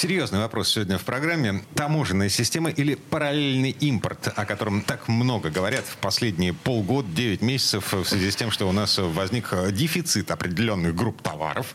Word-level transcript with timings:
Серьезный 0.00 0.38
вопрос 0.38 0.70
сегодня 0.70 0.96
в 0.96 1.04
программе. 1.04 1.62
Таможенная 1.74 2.30
система 2.30 2.70
или 2.70 2.94
параллельный 2.94 3.76
импорт, 3.80 4.32
о 4.34 4.46
котором 4.46 4.80
так 4.80 5.08
много 5.08 5.50
говорят 5.50 5.84
в 5.84 5.98
последние 5.98 6.54
полгода, 6.54 7.06
9 7.12 7.42
месяцев 7.42 7.92
в 7.92 8.06
связи 8.06 8.30
с 8.30 8.34
тем, 8.34 8.50
что 8.50 8.66
у 8.66 8.72
нас 8.72 8.96
возник 8.96 9.52
дефицит 9.72 10.30
определенных 10.30 10.94
групп 10.94 11.20
товаров 11.20 11.74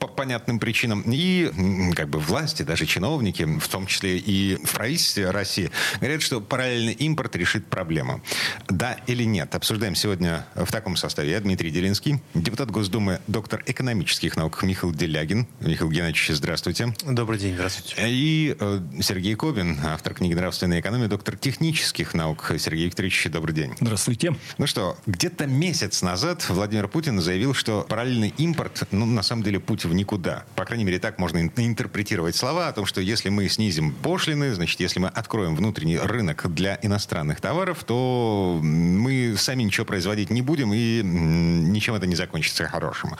по 0.00 0.08
понятным 0.08 0.58
причинам. 0.58 1.04
И 1.06 1.92
как 1.94 2.08
бы 2.08 2.18
власти, 2.18 2.64
даже 2.64 2.86
чиновники, 2.86 3.44
в 3.44 3.68
том 3.68 3.86
числе 3.86 4.18
и 4.18 4.56
в 4.64 4.72
правительстве 4.72 5.30
России, 5.30 5.70
говорят, 6.00 6.22
что 6.22 6.40
параллельный 6.40 6.94
импорт 6.94 7.36
решит 7.36 7.68
проблему. 7.68 8.20
Да 8.68 8.96
или 9.06 9.22
нет? 9.22 9.54
Обсуждаем 9.54 9.94
сегодня 9.94 10.44
в 10.56 10.72
таком 10.72 10.96
составе. 10.96 11.30
Я 11.30 11.38
Дмитрий 11.38 11.70
Делинский, 11.70 12.20
депутат 12.34 12.72
Госдумы, 12.72 13.20
доктор 13.28 13.62
экономических 13.64 14.36
наук 14.36 14.60
Михаил 14.64 14.92
Делягин. 14.92 15.46
Михаил 15.60 15.88
Геннадьевич, 15.92 16.30
здравствуйте. 16.30 16.96
Добрый 17.06 17.38
день. 17.38 17.59
Здравствуйте. 17.60 17.94
И 18.08 18.56
э, 18.58 18.80
Сергей 19.02 19.34
Кобин, 19.34 19.76
автор 19.84 20.14
книги 20.14 20.32
«Нравственная 20.32 20.80
экономия», 20.80 21.08
доктор 21.08 21.36
технических 21.36 22.14
наук. 22.14 22.54
Сергей 22.58 22.86
Викторович, 22.86 23.28
добрый 23.30 23.54
день. 23.54 23.74
Здравствуйте. 23.78 24.34
Ну 24.56 24.66
что, 24.66 24.96
где-то 25.06 25.46
месяц 25.46 26.00
назад 26.00 26.48
Владимир 26.48 26.88
Путин 26.88 27.20
заявил, 27.20 27.52
что 27.52 27.84
параллельный 27.86 28.32
импорт, 28.38 28.84
ну, 28.92 29.04
на 29.04 29.22
самом 29.22 29.42
деле, 29.42 29.60
путь 29.60 29.84
в 29.84 29.92
никуда. 29.92 30.44
По 30.54 30.64
крайней 30.64 30.84
мере, 30.84 30.98
так 30.98 31.18
можно 31.18 31.38
интерпретировать 31.38 32.34
слова 32.34 32.68
о 32.68 32.72
том, 32.72 32.86
что 32.86 33.02
если 33.02 33.28
мы 33.28 33.46
снизим 33.50 33.92
пошлины, 33.92 34.54
значит, 34.54 34.80
если 34.80 34.98
мы 34.98 35.08
откроем 35.08 35.54
внутренний 35.54 35.98
рынок 35.98 36.46
для 36.54 36.78
иностранных 36.80 37.42
товаров, 37.42 37.84
то 37.84 38.58
мы 38.62 39.34
сами 39.36 39.64
ничего 39.64 39.84
производить 39.84 40.30
не 40.30 40.40
будем, 40.40 40.72
и 40.72 41.02
ничем 41.04 41.92
это 41.92 42.06
не 42.06 42.16
закончится 42.16 42.68
хорошим. 42.68 43.16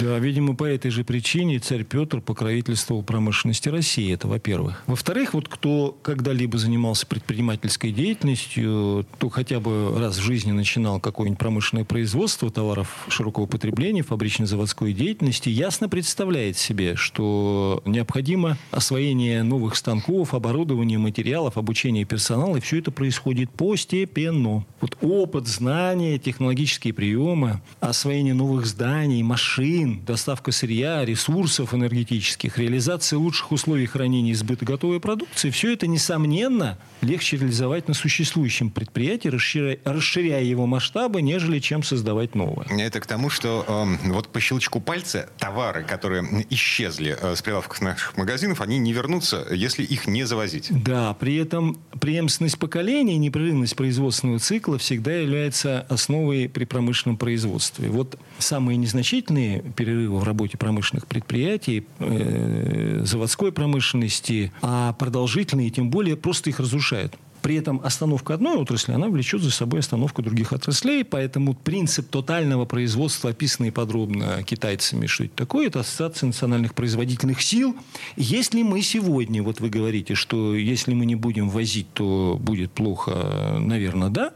Да, 0.00 0.18
видимо, 0.18 0.56
по 0.56 0.64
этой 0.64 0.90
же 0.90 1.04
причине 1.04 1.58
царь 1.58 1.84
Петр 1.84 2.22
покровительствовал 2.22 3.02
промышленности 3.02 3.65
деятельности 3.66 3.68
России, 3.68 4.12
это 4.12 4.28
во-первых. 4.28 4.82
Во-вторых, 4.86 5.34
вот 5.34 5.48
кто 5.48 5.96
когда-либо 6.02 6.58
занимался 6.58 7.06
предпринимательской 7.06 7.92
деятельностью, 7.92 9.06
то 9.18 9.28
хотя 9.28 9.60
бы 9.60 9.94
раз 9.98 10.18
в 10.18 10.22
жизни 10.22 10.52
начинал 10.52 11.00
какое-нибудь 11.00 11.38
промышленное 11.38 11.84
производство 11.84 12.50
товаров 12.50 13.06
широкого 13.08 13.46
потребления, 13.46 14.02
фабрично-заводской 14.02 14.92
деятельности, 14.92 15.48
ясно 15.48 15.88
представляет 15.88 16.56
себе, 16.56 16.96
что 16.96 17.82
необходимо 17.84 18.56
освоение 18.70 19.42
новых 19.42 19.76
станков, 19.76 20.34
оборудования, 20.34 20.98
материалов, 20.98 21.56
обучение 21.56 22.04
персонала, 22.04 22.56
и 22.56 22.60
все 22.60 22.78
это 22.78 22.90
происходит 22.90 23.50
постепенно. 23.50 24.64
Вот 24.80 24.96
опыт, 25.00 25.46
знания, 25.46 26.18
технологические 26.18 26.92
приемы, 26.92 27.60
освоение 27.80 28.34
новых 28.34 28.66
зданий, 28.66 29.22
машин, 29.22 30.02
доставка 30.06 30.52
сырья, 30.52 31.04
ресурсов 31.04 31.74
энергетических, 31.74 32.58
реализация 32.58 33.18
лучших 33.18 33.52
условий 33.56 33.86
хранения 33.86 34.32
и 34.32 34.34
сбыта 34.34 34.64
готовой 34.64 35.00
продукции, 35.00 35.50
все 35.50 35.72
это, 35.72 35.86
несомненно, 35.86 36.78
легче 37.00 37.36
реализовать 37.36 37.88
на 37.88 37.94
существующем 37.94 38.70
предприятии, 38.70 39.28
расширяя, 39.28 39.78
расширяя 39.84 40.42
его 40.42 40.66
масштабы, 40.66 41.22
нежели 41.22 41.58
чем 41.58 41.82
создавать 41.82 42.34
новое. 42.34 42.66
Это 42.68 43.00
к 43.00 43.06
тому, 43.06 43.30
что 43.30 43.64
э, 43.66 44.10
вот 44.12 44.28
по 44.28 44.40
щелчку 44.40 44.80
пальца 44.80 45.28
товары, 45.38 45.84
которые 45.84 46.46
исчезли 46.50 47.16
э, 47.20 47.34
с 47.34 47.42
прилавков 47.42 47.80
наших 47.80 48.16
магазинов, 48.16 48.60
они 48.60 48.78
не 48.78 48.92
вернутся, 48.92 49.46
если 49.50 49.82
их 49.82 50.06
не 50.06 50.24
завозить. 50.24 50.68
Да, 50.70 51.14
при 51.14 51.36
этом 51.36 51.78
преемственность 52.00 52.58
поколений, 52.58 53.16
непрерывность 53.16 53.74
производственного 53.74 54.38
цикла 54.38 54.78
всегда 54.78 55.12
является 55.12 55.80
основой 55.88 56.48
при 56.48 56.64
промышленном 56.64 57.16
производстве. 57.16 57.88
Вот 57.88 58.18
самые 58.38 58.76
незначительные 58.76 59.62
перерывы 59.76 60.18
в 60.18 60.24
работе 60.24 60.58
промышленных 60.58 61.06
предприятий, 61.06 61.86
э, 61.98 63.00
заводской 63.04 63.45
промышленности, 63.52 64.52
а 64.62 64.92
продолжительные, 64.94 65.70
тем 65.70 65.90
более, 65.90 66.16
просто 66.16 66.50
их 66.50 66.60
разрушают. 66.60 67.16
При 67.46 67.54
этом 67.54 67.80
остановка 67.84 68.34
одной 68.34 68.56
отрасли, 68.56 68.90
она 68.90 69.06
влечет 69.06 69.40
за 69.40 69.52
собой 69.52 69.78
остановку 69.78 70.20
других 70.20 70.52
отраслей, 70.52 71.04
поэтому 71.04 71.54
принцип 71.54 72.08
тотального 72.08 72.64
производства, 72.64 73.30
описанный 73.30 73.70
подробно 73.70 74.42
китайцами, 74.42 75.06
что 75.06 75.26
это 75.26 75.36
такое, 75.36 75.68
это 75.68 75.78
ассоциация 75.78 76.26
национальных 76.26 76.74
производительных 76.74 77.40
сил. 77.40 77.76
Если 78.16 78.64
мы 78.64 78.82
сегодня, 78.82 79.44
вот 79.44 79.60
вы 79.60 79.68
говорите, 79.68 80.16
что 80.16 80.56
если 80.56 80.92
мы 80.92 81.06
не 81.06 81.14
будем 81.14 81.48
возить, 81.48 81.86
то 81.92 82.36
будет 82.36 82.72
плохо, 82.72 83.58
наверное, 83.60 84.08
да. 84.08 84.32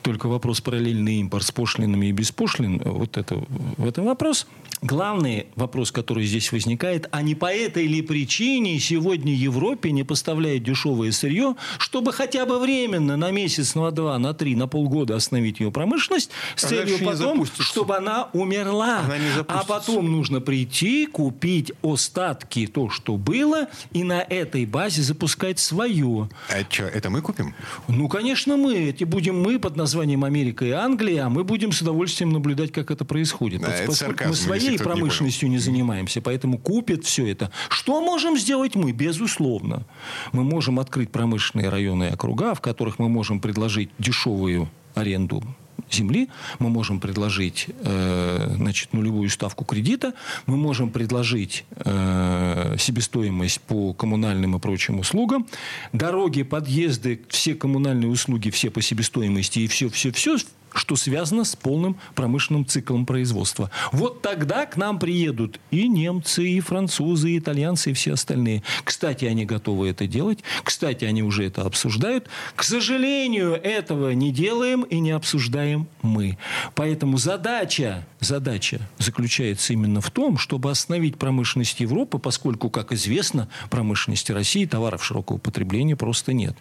Только 0.00 0.26
вопрос 0.28 0.62
параллельный 0.62 1.16
импорт 1.16 1.44
с 1.44 1.52
пошлинами 1.52 2.06
и 2.06 2.12
без 2.12 2.32
пошлин, 2.32 2.80
вот 2.82 3.18
это, 3.18 3.44
в 3.76 3.86
этом 3.86 4.06
вопрос. 4.06 4.46
Главный 4.80 5.48
вопрос, 5.56 5.90
который 5.90 6.24
здесь 6.24 6.52
возникает, 6.52 7.08
а 7.10 7.20
не 7.20 7.34
по 7.34 7.52
этой 7.52 7.86
ли 7.86 8.00
причине 8.00 8.78
сегодня 8.78 9.34
Европе 9.34 9.90
не 9.90 10.04
поставляет 10.04 10.62
дешевое 10.62 11.10
сырье, 11.10 11.56
чтобы 11.78 12.12
хотя 12.12 12.37
хотя 12.38 12.46
бы 12.46 12.60
временно, 12.60 13.16
на 13.16 13.30
месяц, 13.30 13.74
на 13.74 13.90
два, 13.90 14.18
на 14.18 14.32
три, 14.32 14.54
на 14.54 14.68
полгода 14.68 15.16
остановить 15.16 15.58
ее 15.60 15.72
промышленность 15.72 16.30
с 16.54 16.64
она 16.64 16.70
целью 16.70 17.04
потом, 17.04 17.44
чтобы 17.46 17.96
она 17.96 18.28
умерла. 18.32 19.00
Она 19.00 19.16
а 19.48 19.64
потом 19.64 20.10
нужно 20.12 20.40
прийти, 20.40 21.06
купить 21.06 21.72
остатки, 21.82 22.66
то, 22.66 22.90
что 22.90 23.16
было, 23.16 23.66
и 23.92 24.04
на 24.04 24.20
этой 24.20 24.66
базе 24.66 25.02
запускать 25.02 25.58
свое. 25.58 26.28
А 26.48 26.72
что, 26.72 26.84
это 26.84 27.10
мы 27.10 27.22
купим? 27.22 27.54
Ну, 27.88 28.08
конечно, 28.08 28.56
мы. 28.56 28.74
Эти 28.88 29.04
будем 29.04 29.42
мы 29.42 29.58
под 29.58 29.76
названием 29.76 30.24
Америка 30.24 30.64
и 30.64 30.70
Англия, 30.70 31.26
а 31.26 31.28
мы 31.28 31.42
будем 31.42 31.72
с 31.72 31.82
удовольствием 31.82 32.30
наблюдать, 32.30 32.70
как 32.72 32.90
это 32.90 33.04
происходит. 33.04 33.62
Да, 33.62 33.74
это 33.74 33.92
сарказм, 33.92 34.30
мы 34.30 34.36
своей 34.36 34.78
промышленностью 34.78 35.48
не, 35.48 35.56
не 35.56 35.58
занимаемся, 35.58 36.20
поэтому 36.20 36.58
купят 36.58 37.04
все 37.04 37.26
это. 37.26 37.50
Что 37.68 38.00
можем 38.00 38.38
сделать 38.38 38.76
мы? 38.76 38.92
Безусловно. 38.92 39.84
Мы 40.32 40.44
можем 40.44 40.78
открыть 40.78 41.10
промышленные 41.10 41.68
районы 41.68 42.04
и 42.04 42.08
округа 42.28 42.54
в 42.54 42.60
которых 42.60 42.98
мы 42.98 43.08
можем 43.08 43.40
предложить 43.40 43.90
дешевую 43.98 44.68
аренду 44.94 45.42
земли, 45.90 46.28
мы 46.58 46.68
можем 46.68 47.00
предложить 47.00 47.68
э, 47.68 48.52
значит, 48.56 48.92
нулевую 48.92 49.30
ставку 49.30 49.64
кредита, 49.64 50.12
мы 50.46 50.56
можем 50.56 50.90
предложить 50.90 51.64
э, 51.70 52.76
себестоимость 52.78 53.60
по 53.62 53.94
коммунальным 53.94 54.56
и 54.56 54.58
прочим 54.58 54.98
услугам, 54.98 55.46
дороги, 55.92 56.42
подъезды, 56.42 57.20
все 57.28 57.54
коммунальные 57.54 58.10
услуги, 58.10 58.50
все 58.50 58.70
по 58.70 58.82
себестоимости 58.82 59.60
и 59.60 59.66
все-все-все 59.66 60.36
что 60.74 60.96
связано 60.96 61.44
с 61.44 61.56
полным 61.56 61.96
промышленным 62.14 62.66
циклом 62.66 63.06
производства. 63.06 63.70
Вот 63.92 64.22
тогда 64.22 64.66
к 64.66 64.76
нам 64.76 64.98
приедут 64.98 65.60
и 65.70 65.88
немцы, 65.88 66.48
и 66.48 66.60
французы, 66.60 67.30
и 67.30 67.38
итальянцы, 67.38 67.90
и 67.90 67.94
все 67.94 68.12
остальные. 68.12 68.62
Кстати, 68.84 69.24
они 69.24 69.44
готовы 69.44 69.88
это 69.88 70.06
делать. 70.06 70.40
Кстати, 70.62 71.04
они 71.04 71.22
уже 71.22 71.44
это 71.44 71.62
обсуждают. 71.62 72.28
К 72.54 72.62
сожалению, 72.62 73.54
этого 73.54 74.10
не 74.12 74.32
делаем 74.32 74.82
и 74.82 75.00
не 75.00 75.10
обсуждаем 75.10 75.88
мы. 76.02 76.38
Поэтому 76.74 77.18
задача, 77.18 78.06
задача 78.20 78.80
заключается 78.98 79.72
именно 79.72 80.00
в 80.00 80.10
том, 80.10 80.38
чтобы 80.38 80.70
остановить 80.70 81.16
промышленность 81.16 81.80
Европы, 81.80 82.18
поскольку, 82.18 82.70
как 82.70 82.92
известно, 82.92 83.48
промышленности 83.70 84.32
России 84.32 84.64
товаров 84.66 85.04
широкого 85.04 85.38
потребления 85.38 85.96
просто 85.96 86.32
нет. 86.32 86.56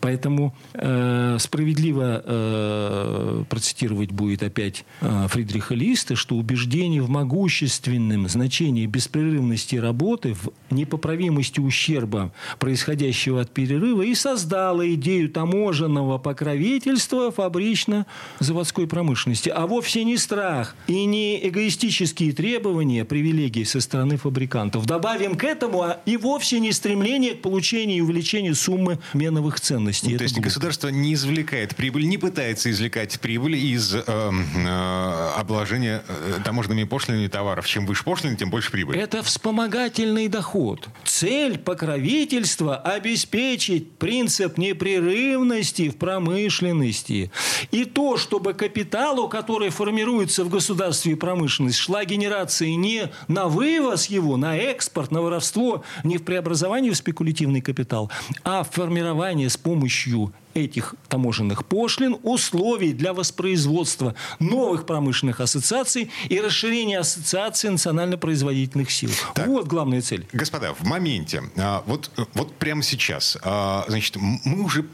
Поэтому 0.00 0.54
э, 0.74 1.36
справедливо 1.38 2.22
э, 2.24 3.27
процитировать 3.48 4.10
будет 4.10 4.42
опять 4.42 4.84
а, 5.00 5.28
Фридриха 5.28 5.74
Листа, 5.74 6.16
что 6.16 6.36
убеждение 6.36 7.02
в 7.02 7.08
могущественном 7.08 8.28
значении 8.28 8.86
беспрерывности 8.86 9.76
работы, 9.76 10.34
в 10.34 10.50
непоправимости 10.70 11.60
ущерба, 11.60 12.32
происходящего 12.58 13.40
от 13.40 13.50
перерыва, 13.50 14.02
и 14.02 14.14
создало 14.14 14.94
идею 14.94 15.28
таможенного 15.28 16.18
покровительства 16.18 17.30
фабрично-заводской 17.30 18.86
промышленности. 18.86 19.48
А 19.48 19.66
вовсе 19.66 20.04
не 20.04 20.16
страх 20.16 20.76
и 20.86 21.04
не 21.04 21.46
эгоистические 21.48 22.32
требования, 22.32 23.04
привилегии 23.04 23.64
со 23.64 23.80
стороны 23.80 24.16
фабрикантов. 24.16 24.86
Добавим 24.86 25.36
к 25.36 25.44
этому 25.44 25.82
а 25.82 26.00
и 26.06 26.16
вовсе 26.16 26.60
не 26.60 26.72
стремление 26.72 27.34
к 27.34 27.42
получению 27.42 27.98
и 27.98 28.00
увеличению 28.00 28.54
суммы 28.54 28.98
меновых 29.14 29.60
ценностей. 29.60 30.12
Ну, 30.12 30.18
то 30.18 30.24
есть 30.24 30.34
глупо. 30.34 30.48
государство 30.48 30.88
не 30.88 31.14
извлекает 31.14 31.76
прибыль, 31.76 32.08
не 32.08 32.18
пытается 32.18 32.70
извлекать 32.70 33.17
прибыль 33.20 33.56
из 33.56 33.94
э, 33.94 34.02
э, 34.06 35.30
обложения 35.36 36.02
э, 36.08 36.40
таможенными 36.44 36.84
пошлинами 36.84 37.26
товаров. 37.26 37.66
Чем 37.66 37.86
выше 37.86 38.04
пошлины, 38.04 38.36
тем 38.36 38.50
больше 38.50 38.70
прибыль. 38.70 38.96
Это 38.96 39.22
вспомогательный 39.22 40.28
доход. 40.28 40.88
Цель 41.04 41.58
покровительства– 41.58 42.76
обеспечить 42.84 43.92
принцип 43.92 44.58
непрерывности 44.58 45.88
в 45.88 45.96
промышленности. 45.96 47.30
И 47.70 47.84
то, 47.84 48.16
чтобы 48.16 48.54
капиталу, 48.54 49.28
который 49.28 49.70
формируется 49.70 50.44
в 50.44 50.48
государстве 50.48 51.12
и 51.12 51.14
промышленности, 51.14 51.80
шла 51.80 52.04
генерация 52.04 52.74
не 52.74 53.10
на 53.28 53.46
вывоз 53.46 54.06
его, 54.06 54.36
на 54.36 54.56
экспорт, 54.56 55.10
на 55.10 55.22
воровство, 55.22 55.84
не 56.04 56.18
в 56.18 56.24
преобразование 56.24 56.92
в 56.92 56.96
спекулятивный 56.96 57.60
капитал, 57.60 58.10
а 58.44 58.62
в 58.62 58.70
формирование 58.70 59.48
с 59.48 59.56
помощью 59.56 60.32
этих 60.54 60.94
таможенных 61.08 61.64
пошлин, 61.64 62.16
условий 62.22 62.92
для 62.92 63.12
воспроизводства 63.12 64.14
новых 64.38 64.86
промышленных 64.86 65.40
ассоциаций 65.40 66.10
и 66.28 66.40
расширения 66.40 66.98
ассоциаций 66.98 67.70
национально-производительных 67.70 68.90
сил. 68.90 69.10
Так, 69.34 69.46
вот 69.46 69.66
главная 69.66 70.00
цель. 70.00 70.26
Господа, 70.32 70.74
в 70.74 70.84
моменте, 70.84 71.42
а, 71.56 71.82
вот, 71.86 72.10
вот 72.34 72.54
прямо 72.56 72.82
сейчас, 72.82 73.36
а, 73.42 73.84
значит, 73.88 74.16
мы 74.16 74.64
уже 74.64 74.84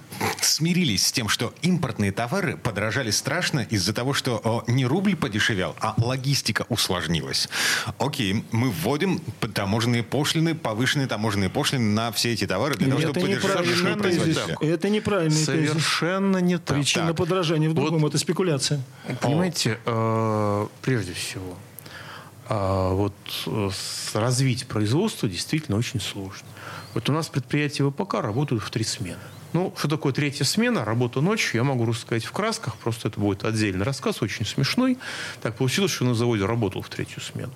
смирились 0.40 1.06
с 1.06 1.12
тем, 1.12 1.28
что 1.28 1.52
импортные 1.62 2.12
товары 2.12 2.56
подорожали 2.56 3.10
страшно 3.10 3.60
из-за 3.60 3.92
того, 3.92 4.14
что 4.14 4.64
не 4.66 4.86
рубль 4.86 5.16
подешевел, 5.16 5.74
а 5.80 5.94
логистика 5.96 6.66
усложнилась. 6.68 7.48
Окей, 7.98 8.44
мы 8.52 8.70
вводим 8.70 9.20
таможенные 9.54 10.02
пошлины, 10.02 10.54
повышенные 10.54 11.06
таможенные 11.06 11.50
пошлины 11.50 11.84
на 11.94 12.12
все 12.12 12.32
эти 12.32 12.46
товары 12.46 12.76
для 12.76 12.88
того, 12.88 13.00
чтобы 13.00 13.20
поддержать 13.20 13.98
производителя. 13.98 14.56
Это 14.60 14.88
неправильно. 14.88 15.34
Совершенно 15.44 16.38
не 16.38 16.58
так. 16.58 16.76
Причина 16.76 17.08
так. 17.08 17.16
подражания 17.16 17.68
в 17.70 17.74
другом 17.74 18.00
вот, 18.00 18.08
это 18.08 18.18
спекуляция. 18.18 18.80
Понимаете, 19.20 19.78
э, 19.84 20.66
прежде 20.82 21.12
всего, 21.12 21.56
э, 22.48 22.90
вот 22.92 23.14
э, 23.46 23.70
развить 24.14 24.66
производство 24.66 25.28
действительно 25.28 25.78
очень 25.78 26.00
сложно. 26.00 26.46
Вот 26.94 27.08
у 27.08 27.12
нас 27.12 27.28
предприятия 27.28 27.88
ВПК 27.88 28.14
работают 28.14 28.62
в 28.62 28.70
три 28.70 28.84
смены. 28.84 29.18
Ну, 29.54 29.72
что 29.78 29.86
такое 29.86 30.12
третья 30.12 30.44
смена, 30.44 30.84
работа 30.84 31.20
ночью, 31.20 31.58
я 31.58 31.64
могу 31.64 31.86
рассказать 31.86 32.24
в 32.24 32.32
красках, 32.32 32.76
просто 32.76 33.06
это 33.06 33.20
будет 33.20 33.44
отдельный 33.44 33.84
рассказ, 33.84 34.20
очень 34.20 34.44
смешной. 34.44 34.98
Так 35.42 35.56
получилось, 35.56 35.92
что 35.92 36.04
на 36.04 36.14
заводе 36.16 36.44
работал 36.44 36.82
в 36.82 36.88
третью 36.88 37.22
смену. 37.22 37.52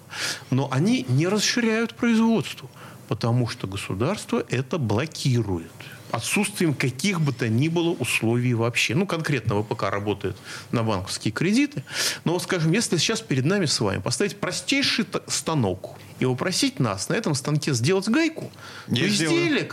Но 0.50 0.68
они 0.70 1.04
не 1.08 1.26
расширяют 1.26 1.94
производство, 1.94 2.68
потому 3.08 3.48
что 3.48 3.66
государство 3.66 4.44
это 4.48 4.78
блокирует 4.78 5.72
отсутствием 6.10 6.74
каких 6.74 7.20
бы 7.20 7.32
то 7.32 7.48
ни 7.48 7.68
было 7.68 7.90
условий 7.90 8.54
вообще. 8.54 8.94
Ну, 8.94 9.06
конкретно 9.06 9.62
ВПК 9.62 9.84
работает 9.84 10.36
на 10.72 10.82
банковские 10.82 11.32
кредиты. 11.32 11.84
Но, 12.24 12.38
скажем, 12.38 12.72
если 12.72 12.96
сейчас 12.96 13.20
перед 13.20 13.44
нами 13.44 13.66
с 13.66 13.80
вами 13.80 14.00
поставить 14.00 14.38
простейший 14.38 15.06
станок 15.26 15.96
и 16.18 16.24
попросить 16.24 16.80
нас 16.80 17.08
на 17.08 17.14
этом 17.14 17.34
станке 17.34 17.72
сделать 17.72 18.08
гайку, 18.08 18.50
Я 18.88 19.04
то 19.04 19.08
сделаю. 19.08 19.68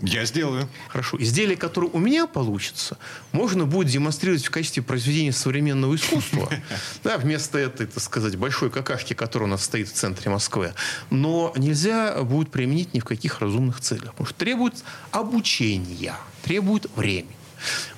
Я 0.00 0.24
сделаю. 0.24 0.68
Хорошо. 0.88 1.16
Изделие, 1.20 1.56
которое 1.56 1.88
у 1.88 1.98
меня 1.98 2.26
получится, 2.26 2.98
можно 3.32 3.64
будет 3.64 3.88
демонстрировать 3.88 4.44
в 4.44 4.50
качестве 4.50 4.82
произведения 4.82 5.32
современного 5.32 5.96
искусства, 5.96 6.48
да, 7.04 7.18
вместо 7.18 7.58
этой, 7.58 7.86
так 7.86 8.02
сказать, 8.02 8.36
большой 8.36 8.70
какашки, 8.70 9.14
которая 9.14 9.48
у 9.48 9.50
нас 9.50 9.64
стоит 9.64 9.88
в 9.88 9.92
центре 9.92 10.30
Москвы. 10.30 10.72
Но 11.10 11.52
нельзя 11.56 12.22
будет 12.22 12.50
применить 12.50 12.94
ни 12.94 13.00
в 13.00 13.04
каких 13.04 13.40
разумных 13.40 13.80
целях, 13.80 14.12
потому 14.12 14.26
что 14.26 14.38
требует 14.38 14.74
обучения, 15.10 16.14
требует 16.42 16.86
времени. 16.94 17.34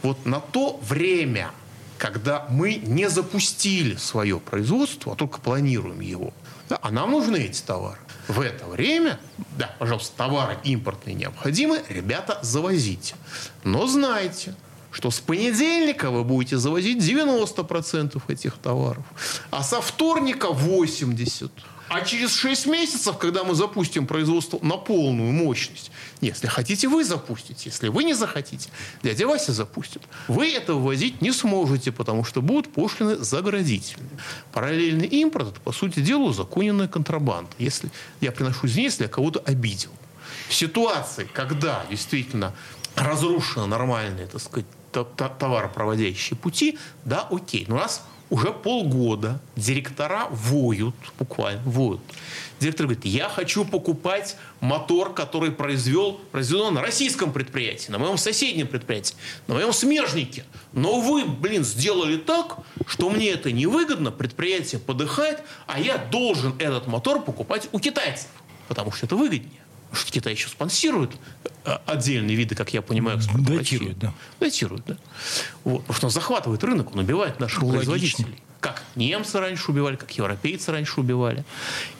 Вот 0.03 0.25
на 0.25 0.41
то 0.41 0.81
время, 0.89 1.51
когда 1.99 2.47
мы 2.49 2.77
не 2.77 3.11
запустили 3.11 3.97
свое 3.97 4.41
производство, 4.41 5.13
а 5.13 5.17
только 5.17 5.39
планируем 5.41 6.01
его, 6.01 6.33
да, 6.71 6.79
а 6.81 6.91
нам 6.91 7.11
нужны 7.11 7.37
эти 7.37 7.61
товары. 7.61 7.99
В 8.29 8.41
это 8.41 8.67
время, 8.67 9.19
да, 9.59 9.75
пожалуйста, 9.79 10.17
товары 10.17 10.59
импортные 10.65 11.15
необходимы, 11.15 11.83
ребята, 11.89 12.39
завозите. 12.43 13.15
Но 13.65 13.87
знайте, 13.87 14.55
что 14.91 15.11
с 15.11 15.21
понедельника 15.21 16.11
вы 16.11 16.25
будете 16.25 16.59
завозить 16.59 16.99
90% 16.99 18.21
этих 18.29 18.55
товаров, 18.59 19.05
а 19.51 19.63
со 19.63 19.81
вторника 19.81 20.49
80%. 20.49 21.51
А 21.89 22.03
через 22.03 22.35
6 22.35 22.67
месяцев, 22.67 23.19
когда 23.19 23.43
мы 23.43 23.55
запустим 23.55 24.07
производство 24.07 24.61
на 24.63 24.77
полную 24.77 25.33
мощность, 25.33 25.91
если 26.21 26.47
хотите, 26.47 26.89
вы 26.89 27.05
запустите. 27.05 27.71
Если 27.71 27.89
вы 27.89 28.05
не 28.05 28.15
захотите, 28.15 28.71
дядя 29.03 29.27
Вася 29.27 29.53
запустит. 29.53 30.03
Вы 30.29 30.53
это 30.53 30.75
ввозить 30.75 31.23
не 31.23 31.33
сможете, 31.33 31.93
потому 31.93 32.25
что 32.25 32.43
будут 32.43 32.73
пошлины 32.73 33.17
заградительные. 33.17 34.11
Параллельный 34.53 35.07
импорт– 35.07 35.49
это, 35.53 35.61
по 35.61 35.73
сути 35.73 36.01
дела, 36.01 36.25
узаконенная 36.25 36.89
контрабанда. 36.89 37.51
Если 37.59 37.91
я 38.21 38.33
приношу 38.33 38.67
извинения, 38.67 38.89
если 38.89 39.05
я 39.05 39.09
кого-то 39.09 39.41
обидел. 39.41 39.91
В 40.49 40.55
ситуации, 40.55 41.29
когда 41.33 41.85
действительно 41.89 42.55
разрушены 42.97 43.67
нормальные, 43.67 44.27
так 44.27 44.41
сказать, 44.41 44.67
товаропроводящие 44.93 46.37
пути, 46.37 46.79
да, 47.05 47.27
окей. 47.31 47.65
Но 47.69 47.77
нас 47.77 48.03
уже 48.31 48.53
полгода 48.53 49.41
директора 49.57 50.29
воют, 50.31 50.95
буквально 51.19 51.61
воют. 51.65 52.01
Директор 52.61 52.87
говорит, 52.87 53.05
я 53.05 53.29
хочу 53.29 53.65
покупать 53.65 54.37
мотор, 54.61 55.13
который 55.13 55.51
произвел, 55.51 56.21
произведен 56.31 56.75
на 56.75 56.83
российском 56.83 57.33
предприятии, 57.33 57.91
на 57.91 57.99
моем 57.99 58.17
соседнем 58.17 58.69
предприятии, 58.69 59.15
на 59.49 59.55
моем 59.55 59.73
смежнике. 59.73 60.45
Но 60.73 61.01
вы, 61.01 61.25
блин, 61.25 61.65
сделали 61.65 62.17
так, 62.17 62.59
что 62.87 63.11
мне 63.11 63.31
это 63.31 63.51
невыгодно, 63.51 64.13
предприятие 64.13 64.79
подыхает, 64.81 65.41
а 65.67 65.81
я 65.81 65.99
должен 65.99 66.55
этот 66.59 66.87
мотор 66.87 67.23
покупать 67.23 67.69
у 67.73 67.81
китайцев, 67.81 68.29
потому 68.69 68.93
что 68.93 69.07
это 69.07 69.17
выгоднее. 69.17 69.61
Что 69.93 70.13
Китай 70.13 70.33
еще 70.35 70.49
спонсирует 70.49 71.13
э, 71.65 71.77
отдельные 71.87 72.37
виды, 72.37 72.55
как 72.55 72.73
я 72.73 72.83
понимаю, 72.83 73.19
экспорта 73.19 73.57
Датирует, 73.57 73.99
да. 73.99 74.15
Датирует, 74.39 74.85
да. 74.87 74.97
Вот, 75.65 75.81
потому 75.81 75.97
что 75.97 76.07
он 76.07 76.13
захватывает 76.13 76.63
рынок, 76.65 76.93
он 76.93 77.01
убивает 77.01 77.41
наших 77.41 77.63
Логично. 77.63 77.77
производителей. 77.77 78.39
Как 78.61 78.83
немцы 78.95 79.41
раньше 79.41 79.71
убивали, 79.71 79.97
как 79.97 80.11
европейцы 80.13 80.71
раньше 80.71 81.01
убивали. 81.01 81.45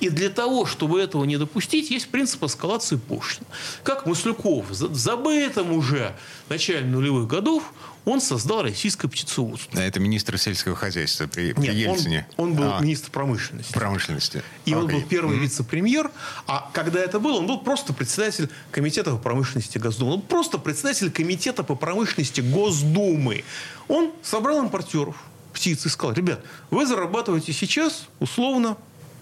И 0.01 0.11
для 0.11 0.29
того, 0.29 0.67
чтобы 0.67 1.01
этого 1.01 1.25
не 1.25 1.39
допустить, 1.39 1.91
есть 1.91 2.09
принцип 2.09 2.45
эскалации 2.45 2.97
пошлин. 2.97 3.47
Как 3.83 4.05
Маслюков 4.05 4.69
в 4.69 4.95
забытом 4.95 5.73
уже 5.73 6.15
начале 6.51 6.85
нулевых 6.85 7.27
годов 7.27 7.73
он 8.05 8.21
создал 8.21 8.63
российское 8.63 9.09
птицеводство. 9.09 9.79
Это 9.79 10.01
министр 10.01 10.39
сельского 10.39 10.75
хозяйства 10.75 11.27
при, 11.27 11.53
при 11.53 11.69
Нет, 11.69 11.75
Ельцине. 11.75 12.27
Он, 12.37 12.51
он 12.51 12.57
был 12.57 12.73
а, 12.73 12.81
министр 12.81 13.11
промышленности. 13.11 13.73
Промышленности. 13.73 14.43
И 14.65 14.73
okay. 14.73 14.77
он 14.77 14.87
был 14.89 15.03
первый 15.03 15.37
mm-hmm. 15.37 15.41
вице-премьер. 15.41 16.11
А 16.47 16.71
когда 16.73 17.01
это 17.01 17.21
был, 17.21 17.37
он 17.37 17.47
был 17.47 17.59
просто 17.61 17.93
председатель 17.93 18.49
комитета 18.71 19.13
по 19.13 19.19
промышленности 19.19 19.79
Госдумы. 19.79 20.15
Он 20.15 20.23
просто 20.23 20.59
председатель 20.59 21.11
комитета 21.11 21.63
по 21.63 21.75
промышленности 21.75 22.41
Госдумы. 22.41 23.45
Он 23.89 24.13
собрал 24.23 24.63
импортеров 24.65 25.17
птиц 25.53 25.85
и 25.85 25.89
сказал, 25.89 26.15
ребят, 26.15 26.41
вы 26.71 26.87
зарабатываете 26.87 27.53
сейчас 27.53 28.07
условно 28.19 28.77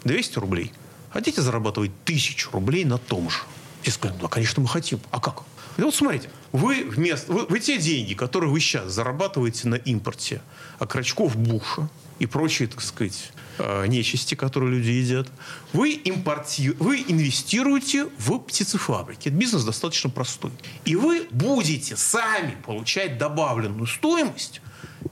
200 0.04 0.38
рублей. 0.38 0.72
Хотите 1.10 1.42
зарабатывать 1.42 1.90
тысячу 2.04 2.50
рублей 2.52 2.84
на 2.84 2.98
том 2.98 3.30
же? 3.30 3.38
Все 3.82 3.92
сказали, 3.92 4.20
да, 4.20 4.28
конечно, 4.28 4.62
мы 4.62 4.68
хотим. 4.68 5.00
А 5.10 5.20
как? 5.20 5.42
Вот 5.78 5.94
смотрите, 5.94 6.28
вы 6.50 6.84
вместо, 6.84 7.32
вы, 7.32 7.46
вы 7.46 7.60
те 7.60 7.78
деньги, 7.78 8.14
которые 8.14 8.50
вы 8.50 8.58
сейчас 8.58 8.92
зарабатываете 8.92 9.68
на 9.68 9.76
импорте 9.76 10.42
окорочков 10.80 11.36
буша 11.36 11.88
и 12.18 12.26
прочие, 12.26 12.66
так 12.66 12.82
сказать, 12.82 13.30
э, 13.58 13.86
нечисти, 13.86 14.34
которые 14.34 14.72
люди 14.72 14.90
едят, 14.90 15.28
вы, 15.72 15.92
импорти... 15.92 16.70
вы 16.80 17.04
инвестируете 17.06 18.06
в 18.18 18.38
птицефабрики. 18.38 19.28
Это 19.28 19.36
бизнес 19.36 19.64
достаточно 19.64 20.10
простой. 20.10 20.50
И 20.84 20.96
вы 20.96 21.28
будете 21.30 21.96
сами 21.96 22.56
получать 22.66 23.16
добавленную 23.16 23.86
стоимость, 23.86 24.60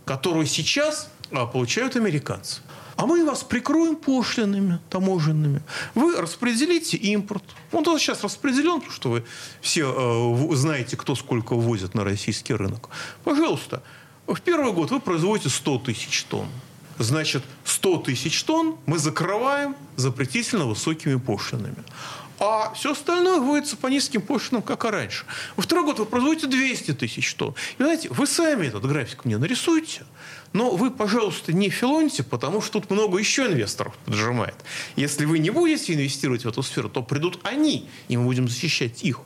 которую 0.04 0.46
сейчас 0.46 1.10
а, 1.30 1.46
получают 1.46 1.94
американцы 1.94 2.60
а 2.96 3.06
мы 3.06 3.24
вас 3.24 3.44
прикроем 3.44 3.96
пошлинами 3.96 4.80
таможенными. 4.88 5.60
Вы 5.94 6.16
распределите 6.16 6.96
импорт. 6.96 7.44
Он 7.72 7.84
тоже 7.84 8.02
сейчас 8.02 8.24
распределен, 8.24 8.80
потому 8.80 8.92
что 8.92 9.10
вы 9.10 9.24
все 9.60 9.84
э, 9.86 10.54
знаете, 10.56 10.96
кто 10.96 11.14
сколько 11.14 11.54
ввозит 11.54 11.94
на 11.94 12.04
российский 12.04 12.54
рынок. 12.54 12.88
Пожалуйста, 13.22 13.82
в 14.26 14.40
первый 14.40 14.72
год 14.72 14.90
вы 14.90 15.00
производите 15.00 15.50
100 15.50 15.78
тысяч 15.80 16.24
тонн. 16.24 16.48
Значит, 16.98 17.44
100 17.64 17.98
тысяч 17.98 18.42
тонн 18.44 18.76
мы 18.86 18.98
закрываем 18.98 19.76
запретительно 19.96 20.64
высокими 20.64 21.16
пошлинами. 21.16 21.84
А 22.38 22.72
все 22.74 22.92
остальное 22.92 23.40
вводится 23.40 23.76
по 23.76 23.86
низким 23.86 24.20
пошлинам, 24.20 24.62
как 24.62 24.84
и 24.84 24.88
раньше. 24.88 25.24
Во 25.56 25.62
второй 25.62 25.84
год 25.84 25.98
вы 25.98 26.06
производите 26.06 26.46
200 26.46 26.94
тысяч 26.94 27.34
тонн. 27.34 27.54
И 27.78 27.82
знаете, 27.82 28.08
вы 28.10 28.26
сами 28.26 28.66
этот 28.66 28.84
график 28.84 29.24
мне 29.24 29.38
нарисуйте. 29.38 30.02
Но 30.52 30.70
вы, 30.70 30.90
пожалуйста, 30.90 31.52
не 31.52 31.70
филоните, 31.70 32.22
потому 32.22 32.60
что 32.60 32.80
тут 32.80 32.90
много 32.90 33.18
еще 33.18 33.46
инвесторов 33.46 33.94
поджимает. 34.04 34.56
Если 34.96 35.24
вы 35.24 35.38
не 35.38 35.50
будете 35.50 35.94
инвестировать 35.94 36.44
в 36.44 36.48
эту 36.48 36.62
сферу, 36.62 36.88
то 36.88 37.02
придут 37.02 37.40
они, 37.42 37.88
и 38.08 38.16
мы 38.16 38.24
будем 38.24 38.48
защищать 38.48 39.02
их. 39.02 39.20